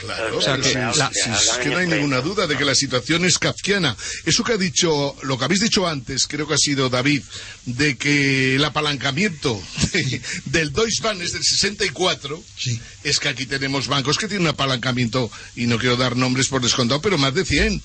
[0.00, 3.24] Claro, O sea que la- es que no hay ninguna duda de que la situación
[3.24, 3.96] es kafkiana.
[4.26, 7.22] Eso que ha dicho, lo que habéis dicho antes, creo que ha sido David,
[7.64, 9.60] de que el apalancamiento
[9.92, 12.78] de- del Deutsche Bank es del 64, Sí.
[13.04, 16.60] es que aquí tenemos bancos que tienen un apalancamiento, y no quiero dar nombres por
[16.62, 17.82] descontado, pero más de 100.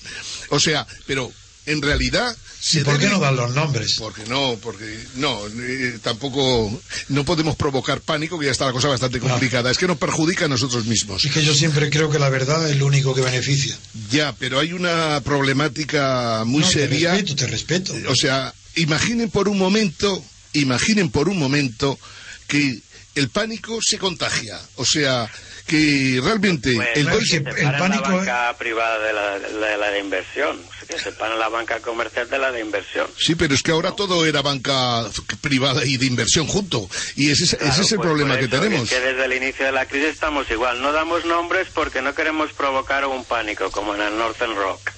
[0.50, 1.32] O sea, pero
[1.66, 2.36] en realidad...
[2.60, 3.96] ¿Y se por qué no dan los nombres?
[3.98, 4.84] porque no, porque
[5.16, 9.70] no, eh, tampoco no podemos provocar pánico, que ya está la cosa bastante complicada.
[9.70, 11.24] Es que nos perjudica a nosotros mismos.
[11.24, 13.76] Es que yo siempre creo que la verdad es lo único que beneficia.
[14.10, 17.10] Ya, pero hay una problemática muy No, seria.
[17.10, 17.94] Te respeto, te respeto.
[18.10, 21.98] O sea, imaginen por un momento, imaginen por un momento
[22.46, 22.80] que
[23.14, 24.60] el pánico se contagia.
[24.76, 25.28] O sea,
[25.66, 29.38] que realmente Pues, el no, es Deutsche- que- el pánico la banca privada de la,
[29.38, 33.06] de la de inversión, que separan la banca comercial de la de inversión.
[33.18, 35.04] Sí, pero es que ahora todo era banca
[35.40, 36.88] privada y de inversión junto.
[37.16, 38.82] Y ese, es- ese Claro, es el pues problema que tenemos.
[38.82, 40.82] Es que desde el inicio de la crisis estamos igual.
[40.82, 44.90] No damos nombres porque no queremos provocar un pánico, como en el Northern Rock.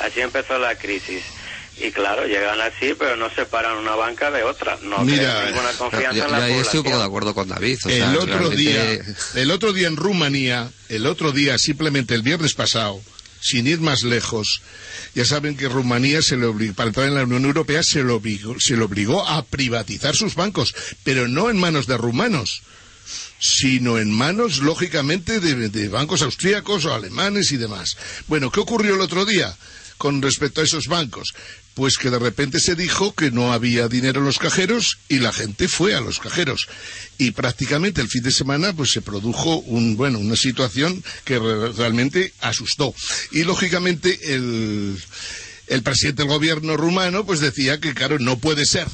[0.00, 1.22] Así empezó la crisis.
[1.82, 4.78] Y claro, llegan así, pero no separan una banca de otra.
[4.82, 7.48] No Mira, ninguna confianza Yo, en yo la ahí estoy un poco de acuerdo con
[7.48, 7.78] David.
[7.84, 9.00] o sea, el otro realmente- día,
[9.34, 13.00] el otro día en Rumanía, el otro día, simplemente el viernes pasado,
[13.40, 14.60] sin ir más lejos,
[15.14, 18.12] ya saben que Rumanía se le obligó, para entrar en la Unión Europea se le
[18.12, 22.62] obligó, se le obligó a privatizar sus bancos, pero no en manos de rumanos
[23.40, 27.96] sino en manos, lógicamente, de, de bancos austríacos o alemanes y demás.
[28.28, 29.56] Bueno, ¿qué ocurrió el otro día
[29.96, 31.32] con respecto a esos bancos?
[31.80, 35.32] Pues que de repente se dijo que no había dinero en los cajeros y la
[35.32, 36.68] gente fue a los cajeros.
[37.16, 41.72] Y prácticamente el fin de semana pues se produjo un, bueno, una situación que re-
[41.72, 42.94] realmente asustó.
[43.32, 44.94] Y lógicamente el,
[45.68, 48.86] el presidente del gobierno rumano pues decía que claro, no puede ser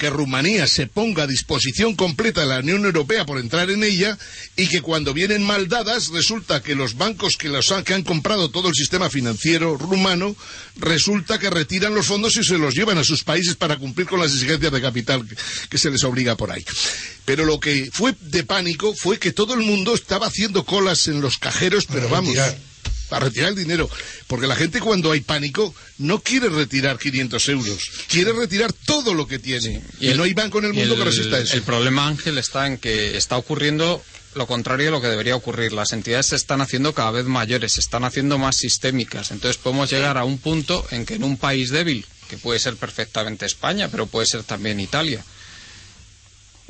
[0.00, 4.16] que Rumanía se ponga a disposición completa de la Unión Europea por entrar en ella
[4.56, 8.02] y que cuando vienen mal dadas resulta que los bancos que, los han, que han
[8.02, 10.34] comprado todo el sistema financiero rumano
[10.76, 14.20] resulta que retiran los fondos y se los llevan a sus países para cumplir con
[14.20, 15.28] las exigencias de capital
[15.68, 16.64] que, se les obliga por ahí.
[17.26, 21.20] Pero lo que fue de pánico fue que todo el mundo estaba haciendo colas en
[21.20, 22.38] los cajeros, pero vamos.
[23.10, 23.90] Para retirar el dinero.
[24.26, 29.26] Porque la gente cuando hay pánico no quiere retirar 500 euros, quiere retirar todo lo
[29.26, 29.82] que tiene.
[30.00, 31.54] Y, el- no hay banco en el mundo que resista eso.
[31.54, 34.02] El problema, Ángel, está en que está ocurriendo
[34.36, 35.72] lo contrario de lo que debería ocurrir.
[35.72, 39.32] Las entidades se están haciendo cada vez mayores, se están haciendo más sistémicas.
[39.32, 42.76] Entonces podemos llegar a un punto en que en un país débil, que puede ser
[42.76, 45.24] perfectamente España, pero puede ser también Italia,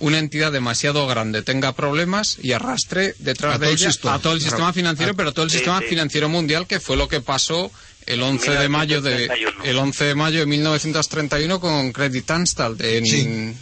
[0.01, 4.15] una entidad demasiado grande tenga problemas y arrastre detrás A de ella sistema.
[4.15, 5.87] a todo el sistema financiero, pero todo el Sí, sistema sí.
[5.87, 7.71] financiero mundial, que fue lo que pasó
[8.07, 9.65] el 11 de mayo de 1931.
[9.65, 13.55] el 11 de mayo de 1931 con Credit Anstalt en, Sí.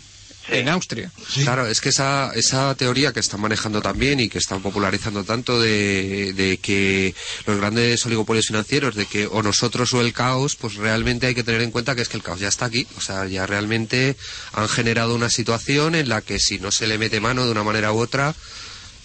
[0.51, 1.11] En Austria.
[1.28, 1.42] Sí.
[1.42, 5.61] Claro, es que esa, esa teoría que están manejando también y que están popularizando tanto
[5.61, 7.14] de, de que
[7.46, 11.44] los grandes oligopolios financieros, de que o nosotros o el caos, pues realmente hay que
[11.44, 12.86] tener en cuenta que es que el caos ya está aquí.
[12.96, 14.16] O sea, ya realmente
[14.53, 17.64] han generado una situación en la que si no se le mete mano de una
[17.64, 18.34] manera u otra,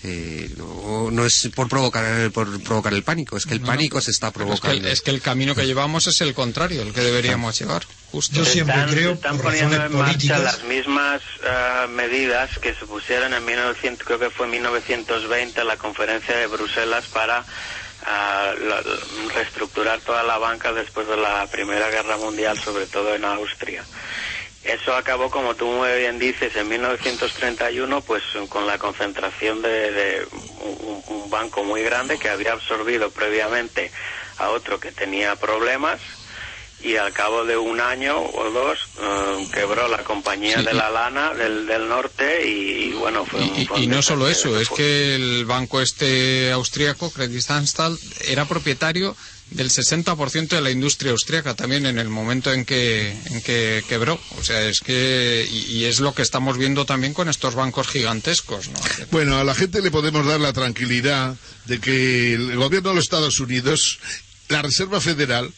[0.04, 4.12] eh, no, no es por provocar, por provocar el pánico, es que el pánico se
[4.12, 4.88] está Pero es, que provocando.
[4.88, 7.84] el, es que el camino que llevamos es el contrario, el que deberíamos llevar.
[8.12, 8.36] Justo.
[8.36, 12.86] Yo siempre están, creo, están por poniendo en marcha las mismas eh, medidas que se
[12.86, 17.44] pusieron en 1900, creo que fue 1920 en la conferencia de Bruselas para
[18.06, 23.16] ah, la- la- reestructurar toda la banca después de la Primera Guerra Mundial, sobre todo
[23.16, 23.84] en Austria.
[24.64, 30.28] Eso acabó, como tú muy bien dices, en 1931, pues con la concentración de, de
[30.62, 33.92] un, un banco muy grande que había absorbido previamente
[34.38, 36.00] a otro que tenía problemas
[36.82, 40.90] y al cabo de un año o dos eh, quebró la compañía Sí, de la
[40.90, 44.60] lana del, del norte y, y bueno fue un- Y, fue y no solo eso,
[44.60, 49.16] es que el banco este austríaco, Credit Anstalt, era propietario
[49.52, 54.20] del 60% de la industria austríaca también en el momento en que, en que quebró.
[54.40, 57.88] O sea, es que, y, y es lo que estamos viendo también con estos bancos
[57.88, 58.80] gigantescos, ¿no?
[59.12, 61.36] Bueno, a la gente le podemos dar la tranquilidad
[61.66, 64.00] de que el gobierno de los Estados Unidos,
[64.50, 65.52] la Reserva Federal,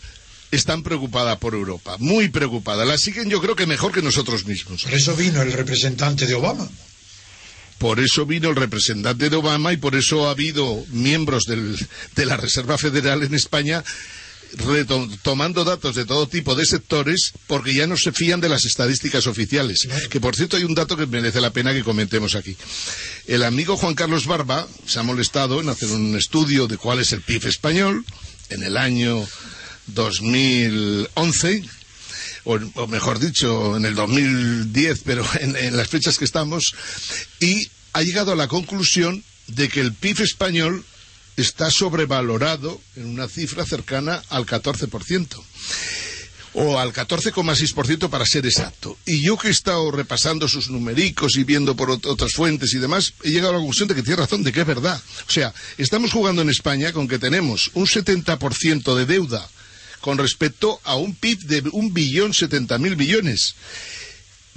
[0.51, 2.85] están preocupada por Europa, muy preocupada.
[2.85, 4.83] La siguen yo creo que mejor que nosotros mismos.
[4.83, 6.67] por eso vino el representante de Obama.
[7.77, 11.77] Por eso vino el representante de Obama y por eso ha habido miembros del-
[12.15, 13.83] de la Reserva Federal en España
[15.23, 19.27] tomando datos de todo tipo de sectores porque ya no se fían de las estadísticas
[19.27, 19.85] oficiales.
[20.09, 22.55] Que por cierto hay un dato que merece la pena que comentemos aquí.
[23.27, 27.11] El amigo Juan Carlos Barba se ha molestado en hacer un estudio de cuál es
[27.11, 28.05] el PIB español
[28.49, 29.27] en el año
[29.87, 31.63] 2011
[32.45, 36.73] o, mejor dicho, en el 2010, pero en, en las fechas que estamos,
[37.39, 40.85] y ha llegado a la conclusión de que el PIB español
[41.37, 45.27] está sobrevalorado en una cifra cercana al 14%.
[46.57, 48.97] O al 14,6% para ser exacto.
[49.05, 53.13] Y yo que he estado repasando sus numericos y viendo por otras fuentes y demás,
[53.23, 55.01] he llegado a la conclusión de que tiene razón, de que es verdad.
[55.27, 59.49] O sea, estamos jugando en España con que tenemos un 70% de deuda
[60.05, 63.55] con respecto a un PIB de un billón setenta mil millones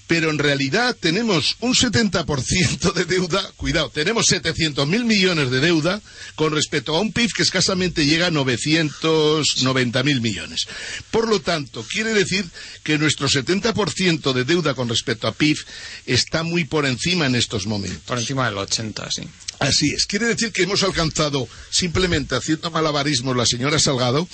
[0.07, 6.01] pero en realidad tenemos un 70% de deuda, cuidado, tenemos 700.000 millones de deuda
[6.35, 10.67] con respecto a un PIB que escasamente llega a 990.000 millones.
[11.11, 12.47] Por lo tanto, quiere decir
[12.83, 15.59] que nuestro 70% de deuda con respecto a PIB
[16.07, 18.01] está muy por encima en estos momentos.
[18.07, 19.29] Por encima del 80, sí.
[19.59, 20.07] Así es.
[20.07, 24.29] Quiere decir que hemos alcanzado, simplemente haciendo malabarismos la señora Salgado,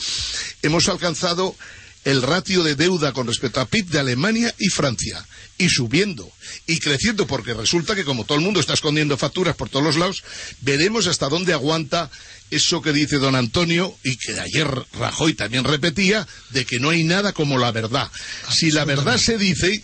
[0.63, 1.57] hemos alcanzado
[2.05, 6.31] el ratio de deuda con respecto a PIB de Alemania y Francia y subiendo
[6.67, 9.97] y creciendo porque resulta que como todo el mundo está escondiendo facturas por todos los
[9.97, 10.23] lados,
[10.61, 12.11] veremos hasta dónde aguanta
[12.51, 17.05] eso que dice don Antonio y que ayer Rajoy también repetía de que no hay
[17.05, 18.11] nada como la verdad.
[18.51, 19.83] Si la verdad se dice,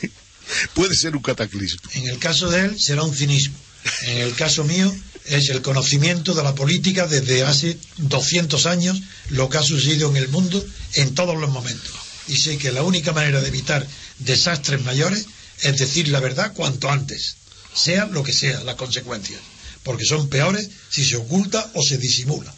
[0.74, 1.80] puede ser un cataclismo.
[1.94, 3.56] En el caso de él será un cinismo.
[4.02, 4.94] En el caso mío
[5.26, 10.16] es el conocimiento de la política desde hace 200 años, lo que ha sucedido en
[10.16, 10.64] el mundo
[10.94, 11.92] en todos los momentos.
[12.28, 13.86] Y sé que la única manera de evitar
[14.18, 15.26] desastres mayores
[15.62, 17.36] es decir la verdad cuanto antes,
[17.74, 19.40] sea lo que sea las consecuencias,
[19.82, 22.52] porque son peores si se oculta o se disimula.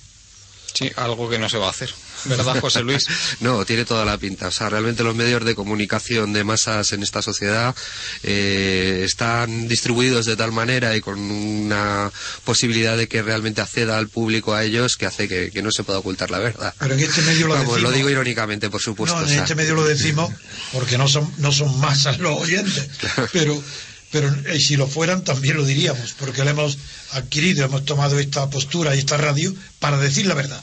[0.74, 1.92] Sí, algo que no se va a hacer.
[2.24, 3.06] ¿Verdad, José Luis?
[3.40, 4.48] no, tiene toda la pinta.
[4.48, 7.74] O sea, realmente los medios de comunicación de masas en esta sociedad
[8.22, 12.10] eh, están distribuidos de tal manera y con una
[12.44, 15.98] posibilidad de que realmente acceda al público a ellos que hace que, no se pueda
[15.98, 16.74] ocultar la verdad.
[16.78, 17.82] Pero en este medio lo decimos.
[17.82, 19.20] lo digo irónicamente, por supuesto.
[19.20, 20.32] No, en este medio lo decimos
[20.72, 22.88] porque no son, no son masas los oyentes.
[23.32, 23.62] Pero
[24.10, 26.78] pero eh, si lo fueran también lo diríamos, porque lo hemos
[27.12, 30.60] adquirido, hemos tomado esta postura y esta radio para decir la verdad.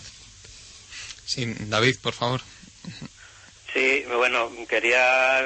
[1.28, 2.42] Sí, David, por favor.
[3.74, 5.44] Sí, bueno, quería,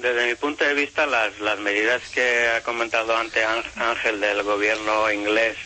[0.00, 3.44] desde mi punto de vista, las, las medidas que ha comentado antes
[3.76, 5.56] Ángel del gobierno inglés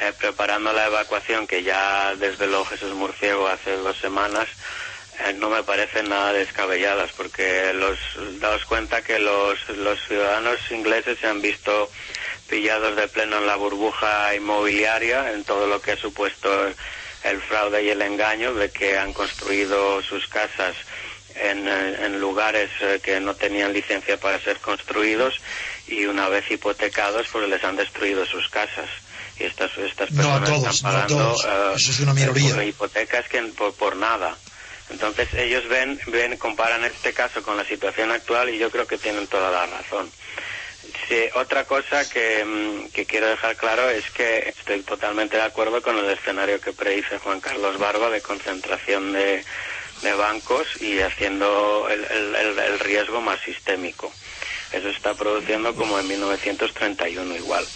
[0.00, 4.48] eh, preparando la evacuación que ya desveló Jesús Murciego hace dos semanas,
[5.20, 7.98] eh, no me parecen nada descabelladas, porque los
[8.40, 11.88] daos cuenta que los, los ciudadanos ingleses se han visto
[12.48, 16.50] pillados de pleno en la burbuja inmobiliaria, en todo lo que ha supuesto
[17.24, 20.76] el fraude y el engaño de que han construido sus casas
[21.34, 25.40] en, eh, lugares eh, que no tenían licencia para ser construidos
[25.88, 28.88] y una vez hipotecados pues les han destruido sus casas.
[29.38, 34.36] Y estas estas personas están pagando eh, hipotecas que por, por nada.
[34.90, 38.98] Entonces ellos ven ven comparan este caso con la situación actual y yo creo que
[38.98, 40.08] tienen toda la razón
[41.08, 45.98] Sí, otra cosa mm, que, quiero dejar claro es que estoy totalmente de acuerdo con
[45.98, 49.44] el escenario que predice Juan Carlos Barba de concentración de,
[50.16, 54.12] bancos y haciendo el, riesgo más sistémico.
[54.72, 57.66] Eso está produciendo como en 1931 igual.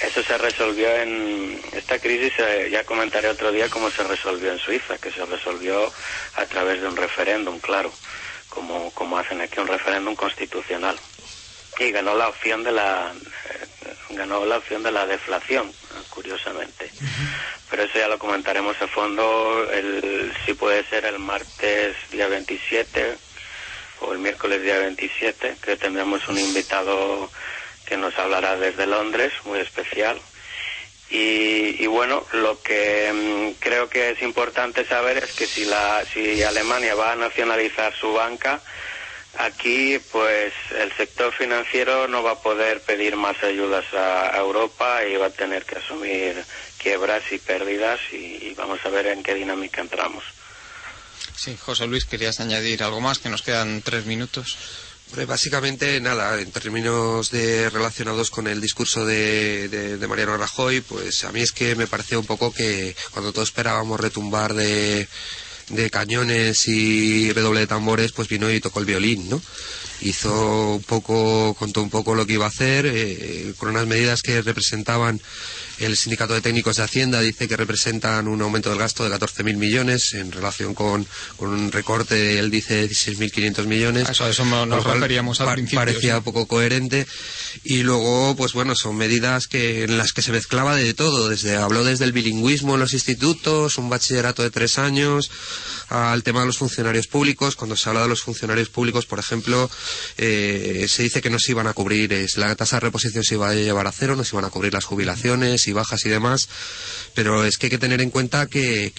[0.00, 4.58] Eso se resolvió en esta crisis, eh, ya comentaré otro día cómo se resolvió en
[4.58, 5.92] Suiza, que se resolvió
[6.36, 7.92] a través de un referéndum, claro,
[8.48, 10.98] como, como hacen aquí un referéndum constitucional
[11.80, 15.72] y ganó la opción de la eh, ganó la opción de la deflación
[16.10, 16.90] curiosamente.
[17.70, 23.16] Pero eso ya lo comentaremos a fondo el si puede ser el martes día 27
[24.00, 27.30] o el miércoles día 27 que tendremos un invitado
[27.86, 30.20] que nos hablará desde Londres muy especial.
[31.10, 36.04] Y, y, bueno, lo que mm, creo que es importante saber es que si, la,
[36.04, 38.60] si Alemania va a nacionalizar su banca,
[39.38, 45.16] Aquí, pues, el sector financiero no va a poder pedir más ayudas a Europa y
[45.16, 46.44] va a tener que asumir
[46.82, 50.24] quiebras y pérdidas y, vamos a ver en qué dinámica entramos.
[51.36, 54.58] Sí, José Luis, querías añadir algo más, que nos quedan tres minutos.
[55.26, 61.32] básicamente, nada, en términos de relacionados con el discurso de, de, Mariano Rajoy, pues a
[61.32, 65.08] mí es que me pareció un poco que cuando todos esperábamos retumbar de
[65.70, 69.40] de cañones y redoble de tambores, pues vino y tocó el violín, ¿no?
[70.02, 74.22] Hizo un poco, contó un poco lo que iba a hacer, eh, con unas medidas
[74.22, 75.20] que representaban
[75.80, 79.56] El sindicato de técnicos de Hacienda dice que representan un aumento del gasto de 14.000
[79.56, 81.06] millones en relación con,
[81.38, 84.08] un recorte, él dice de 16.500 millones.
[84.10, 85.78] Eso, eso nos referíamos al principio.
[85.78, 87.06] Parecía poco coherente.
[87.64, 91.30] Y luego, pues bueno, son medidas que, en las que se mezclaba de todo.
[91.30, 95.30] Desde, habló desde el bilingüismo en los institutos, un bachillerato de tres años,
[95.88, 97.56] al tema de los funcionarios públicos.
[97.56, 99.70] Cuando se habla de los funcionarios públicos, por ejemplo,
[100.18, 103.36] eh, se dice que no se iban a cubrir, es, la tasa de reposición se
[103.36, 106.08] iba a llevar a cero, no se iban a cubrir las jubilaciones y bajas y
[106.08, 106.48] demás.
[107.14, 108.92] Pero es que hay que tener en cuenta que,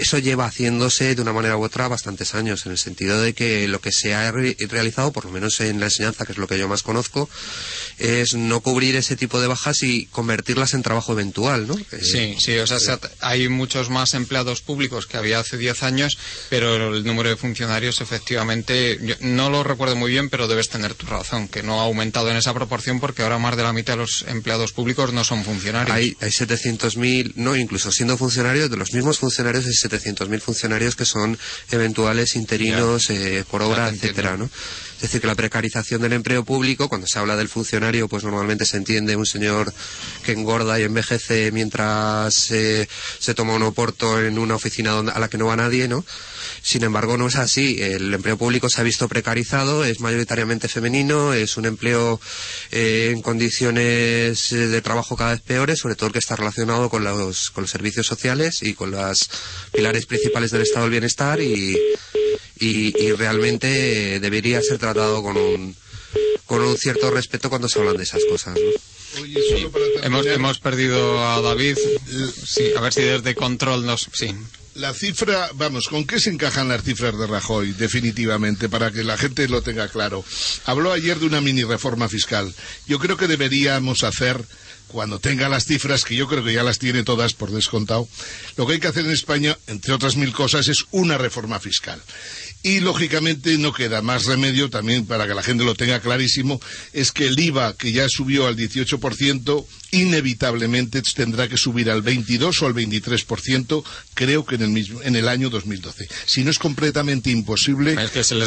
[0.00, 3.66] eso lleva haciéndose de una manera u otra bastantes años, en el sentido de que
[3.68, 6.58] lo que se ha realizado, por lo menos en la enseñanza, que es lo que
[6.58, 7.28] yo más conozco,
[7.98, 11.76] es no cubrir ese tipo de bajas y convertirlas en trabajo eventual, ¿no?
[12.00, 16.18] Sí, sí, o sea, hay muchos más empleados públicos que había hace 10 años,
[16.50, 21.06] pero el número de funcionarios efectivamente, no lo recuerdo muy bien, pero debes tener tu
[21.06, 23.98] razón, que no ha aumentado en esa proporción porque ahora más de la mitad de
[23.98, 25.96] los empleados públicos no son funcionarios.
[25.96, 31.04] Hay, hay 700.000, no, incluso siendo funcionarios, de los mismos funcionarios hay 700.000 funcionarios que
[31.04, 31.38] son
[31.70, 34.48] eventuales, interinos, eh, por obra, etcétera, ¿no?
[34.96, 38.64] Es decir, que la precarización del empleo público, cuando se habla del funcionario, pues normalmente
[38.64, 39.72] se entiende un señor
[40.24, 42.88] que engorda y envejece mientras eh,
[43.18, 46.02] se toma un oporto en una oficina donde, a la que no va nadie, ¿no?
[46.66, 47.80] Sin embargo, no es así.
[47.80, 52.20] El empleo público se ha visto precarizado, es mayoritariamente femenino, es un empleo
[52.72, 57.04] eh, en condiciones de trabajo cada vez peores, sobre todo el que está relacionado con
[57.04, 59.30] los, con los servicios sociales y con los
[59.72, 61.78] pilares principales del estado del bienestar y,
[62.58, 65.76] y, realmente debería ser tratado con un,
[66.46, 68.58] con un cierto respeto cuando se hablan de esas cosas.
[70.02, 71.78] hemos, hemos perdido a David.
[72.44, 74.08] Sí, a ver si desde control nos.
[74.12, 74.34] Sí.
[74.76, 79.16] La cifra, vamos, ¿con qué se encajan las cifras de Rajoy, definitivamente, para que la
[79.16, 80.22] gente lo tenga claro?
[80.66, 82.54] Habló ayer de una mini reforma fiscal.
[82.86, 84.44] Yo creo que deberíamos hacer
[84.88, 88.06] cuando tenga las cifras, que yo creo que ya las tiene todas por descontado,
[88.56, 92.02] lo que hay que hacer en España, entre otras mil cosas, es una reforma fiscal.
[92.66, 96.60] Y lógicamente no queda más remedio, también para que la gente lo tenga clarísimo,
[96.92, 102.62] es que el IVA, que ya subió al 18%, inevitablemente tendrá que subir al 22
[102.62, 106.08] o al 23%, creo que en el, mismo, en el año 2012.
[106.24, 107.96] Si no es completamente imposible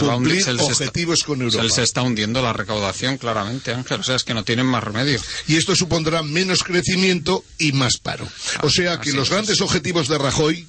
[0.02, 1.64] cumplir objetivos con Europa.
[1.64, 4.02] Se les está hundiendo la recaudación, claramente, Ángel.
[4.02, 5.22] O sea, es que no tienen más remedio.
[5.48, 8.28] Y esto supondrá menos crecimiento y más paro.
[8.64, 10.68] o sea que los grandes objetivos de Rajoy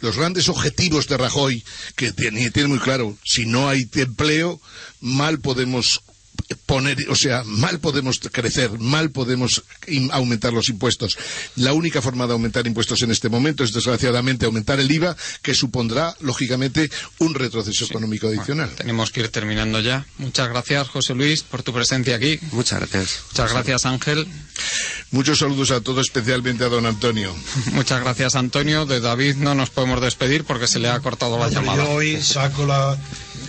[0.00, 4.60] los grandes objetivos de Rajoy, que tiene, tiene, muy claro, si no hay empleo,
[5.00, 6.02] mal podemos
[6.66, 9.62] poner, o sea, mal podemos crecer, mal podemos
[10.10, 11.16] aumentar los impuestos.
[11.56, 15.54] La única forma de aumentar impuestos en este momento es, desgraciadamente, aumentar el IVA, que
[15.54, 18.70] supondrá, lógicamente, un retroceso económico adicional.
[18.76, 20.06] tenemos que ir terminando ya.
[20.18, 22.38] Muchas gracias, José Luis, por tu presencia aquí.
[22.52, 23.20] Muchas gracias.
[23.30, 24.26] Muchas gracias, Ángel.
[25.10, 27.34] Muchos saludos a todos, especialmente a don Antonio.
[27.72, 28.86] Muchas gracias, Antonio.
[28.86, 31.84] De David no nos podemos despedir porque se le ha cortado la llamada.
[31.84, 32.98] Yo hoy saco la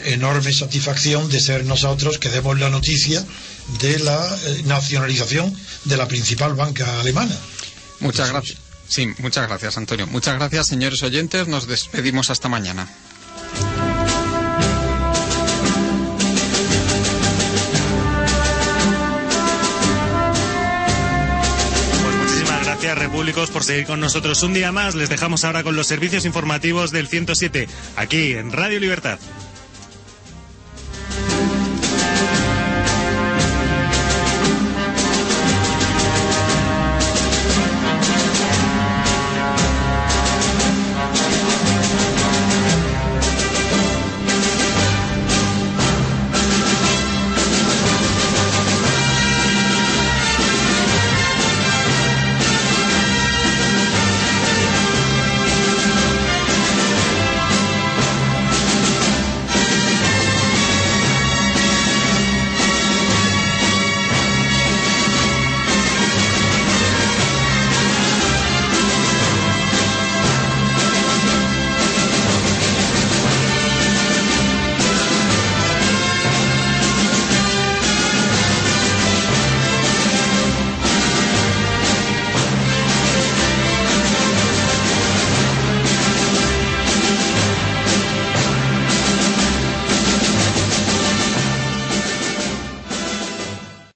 [0.06, 3.24] enorme satisfacción de ser nosotros que demos la noticia
[3.80, 7.36] de la eh, nacionalización de la principal banca alemana.
[8.00, 8.58] Muchas gracias.
[8.88, 10.08] Sí, muchas gracias, Antonio.
[10.08, 11.48] Muchas gracias, señores oyentes.
[11.48, 12.88] Nos despedimos hasta mañana.
[22.04, 24.96] Pues muchísimas gracias, Repúblicos, por seguir con nosotros un día más.
[24.96, 27.68] Les dejamos ahora con los servicios informativos del 107,
[27.98, 29.20] aquí en Radio Libertad.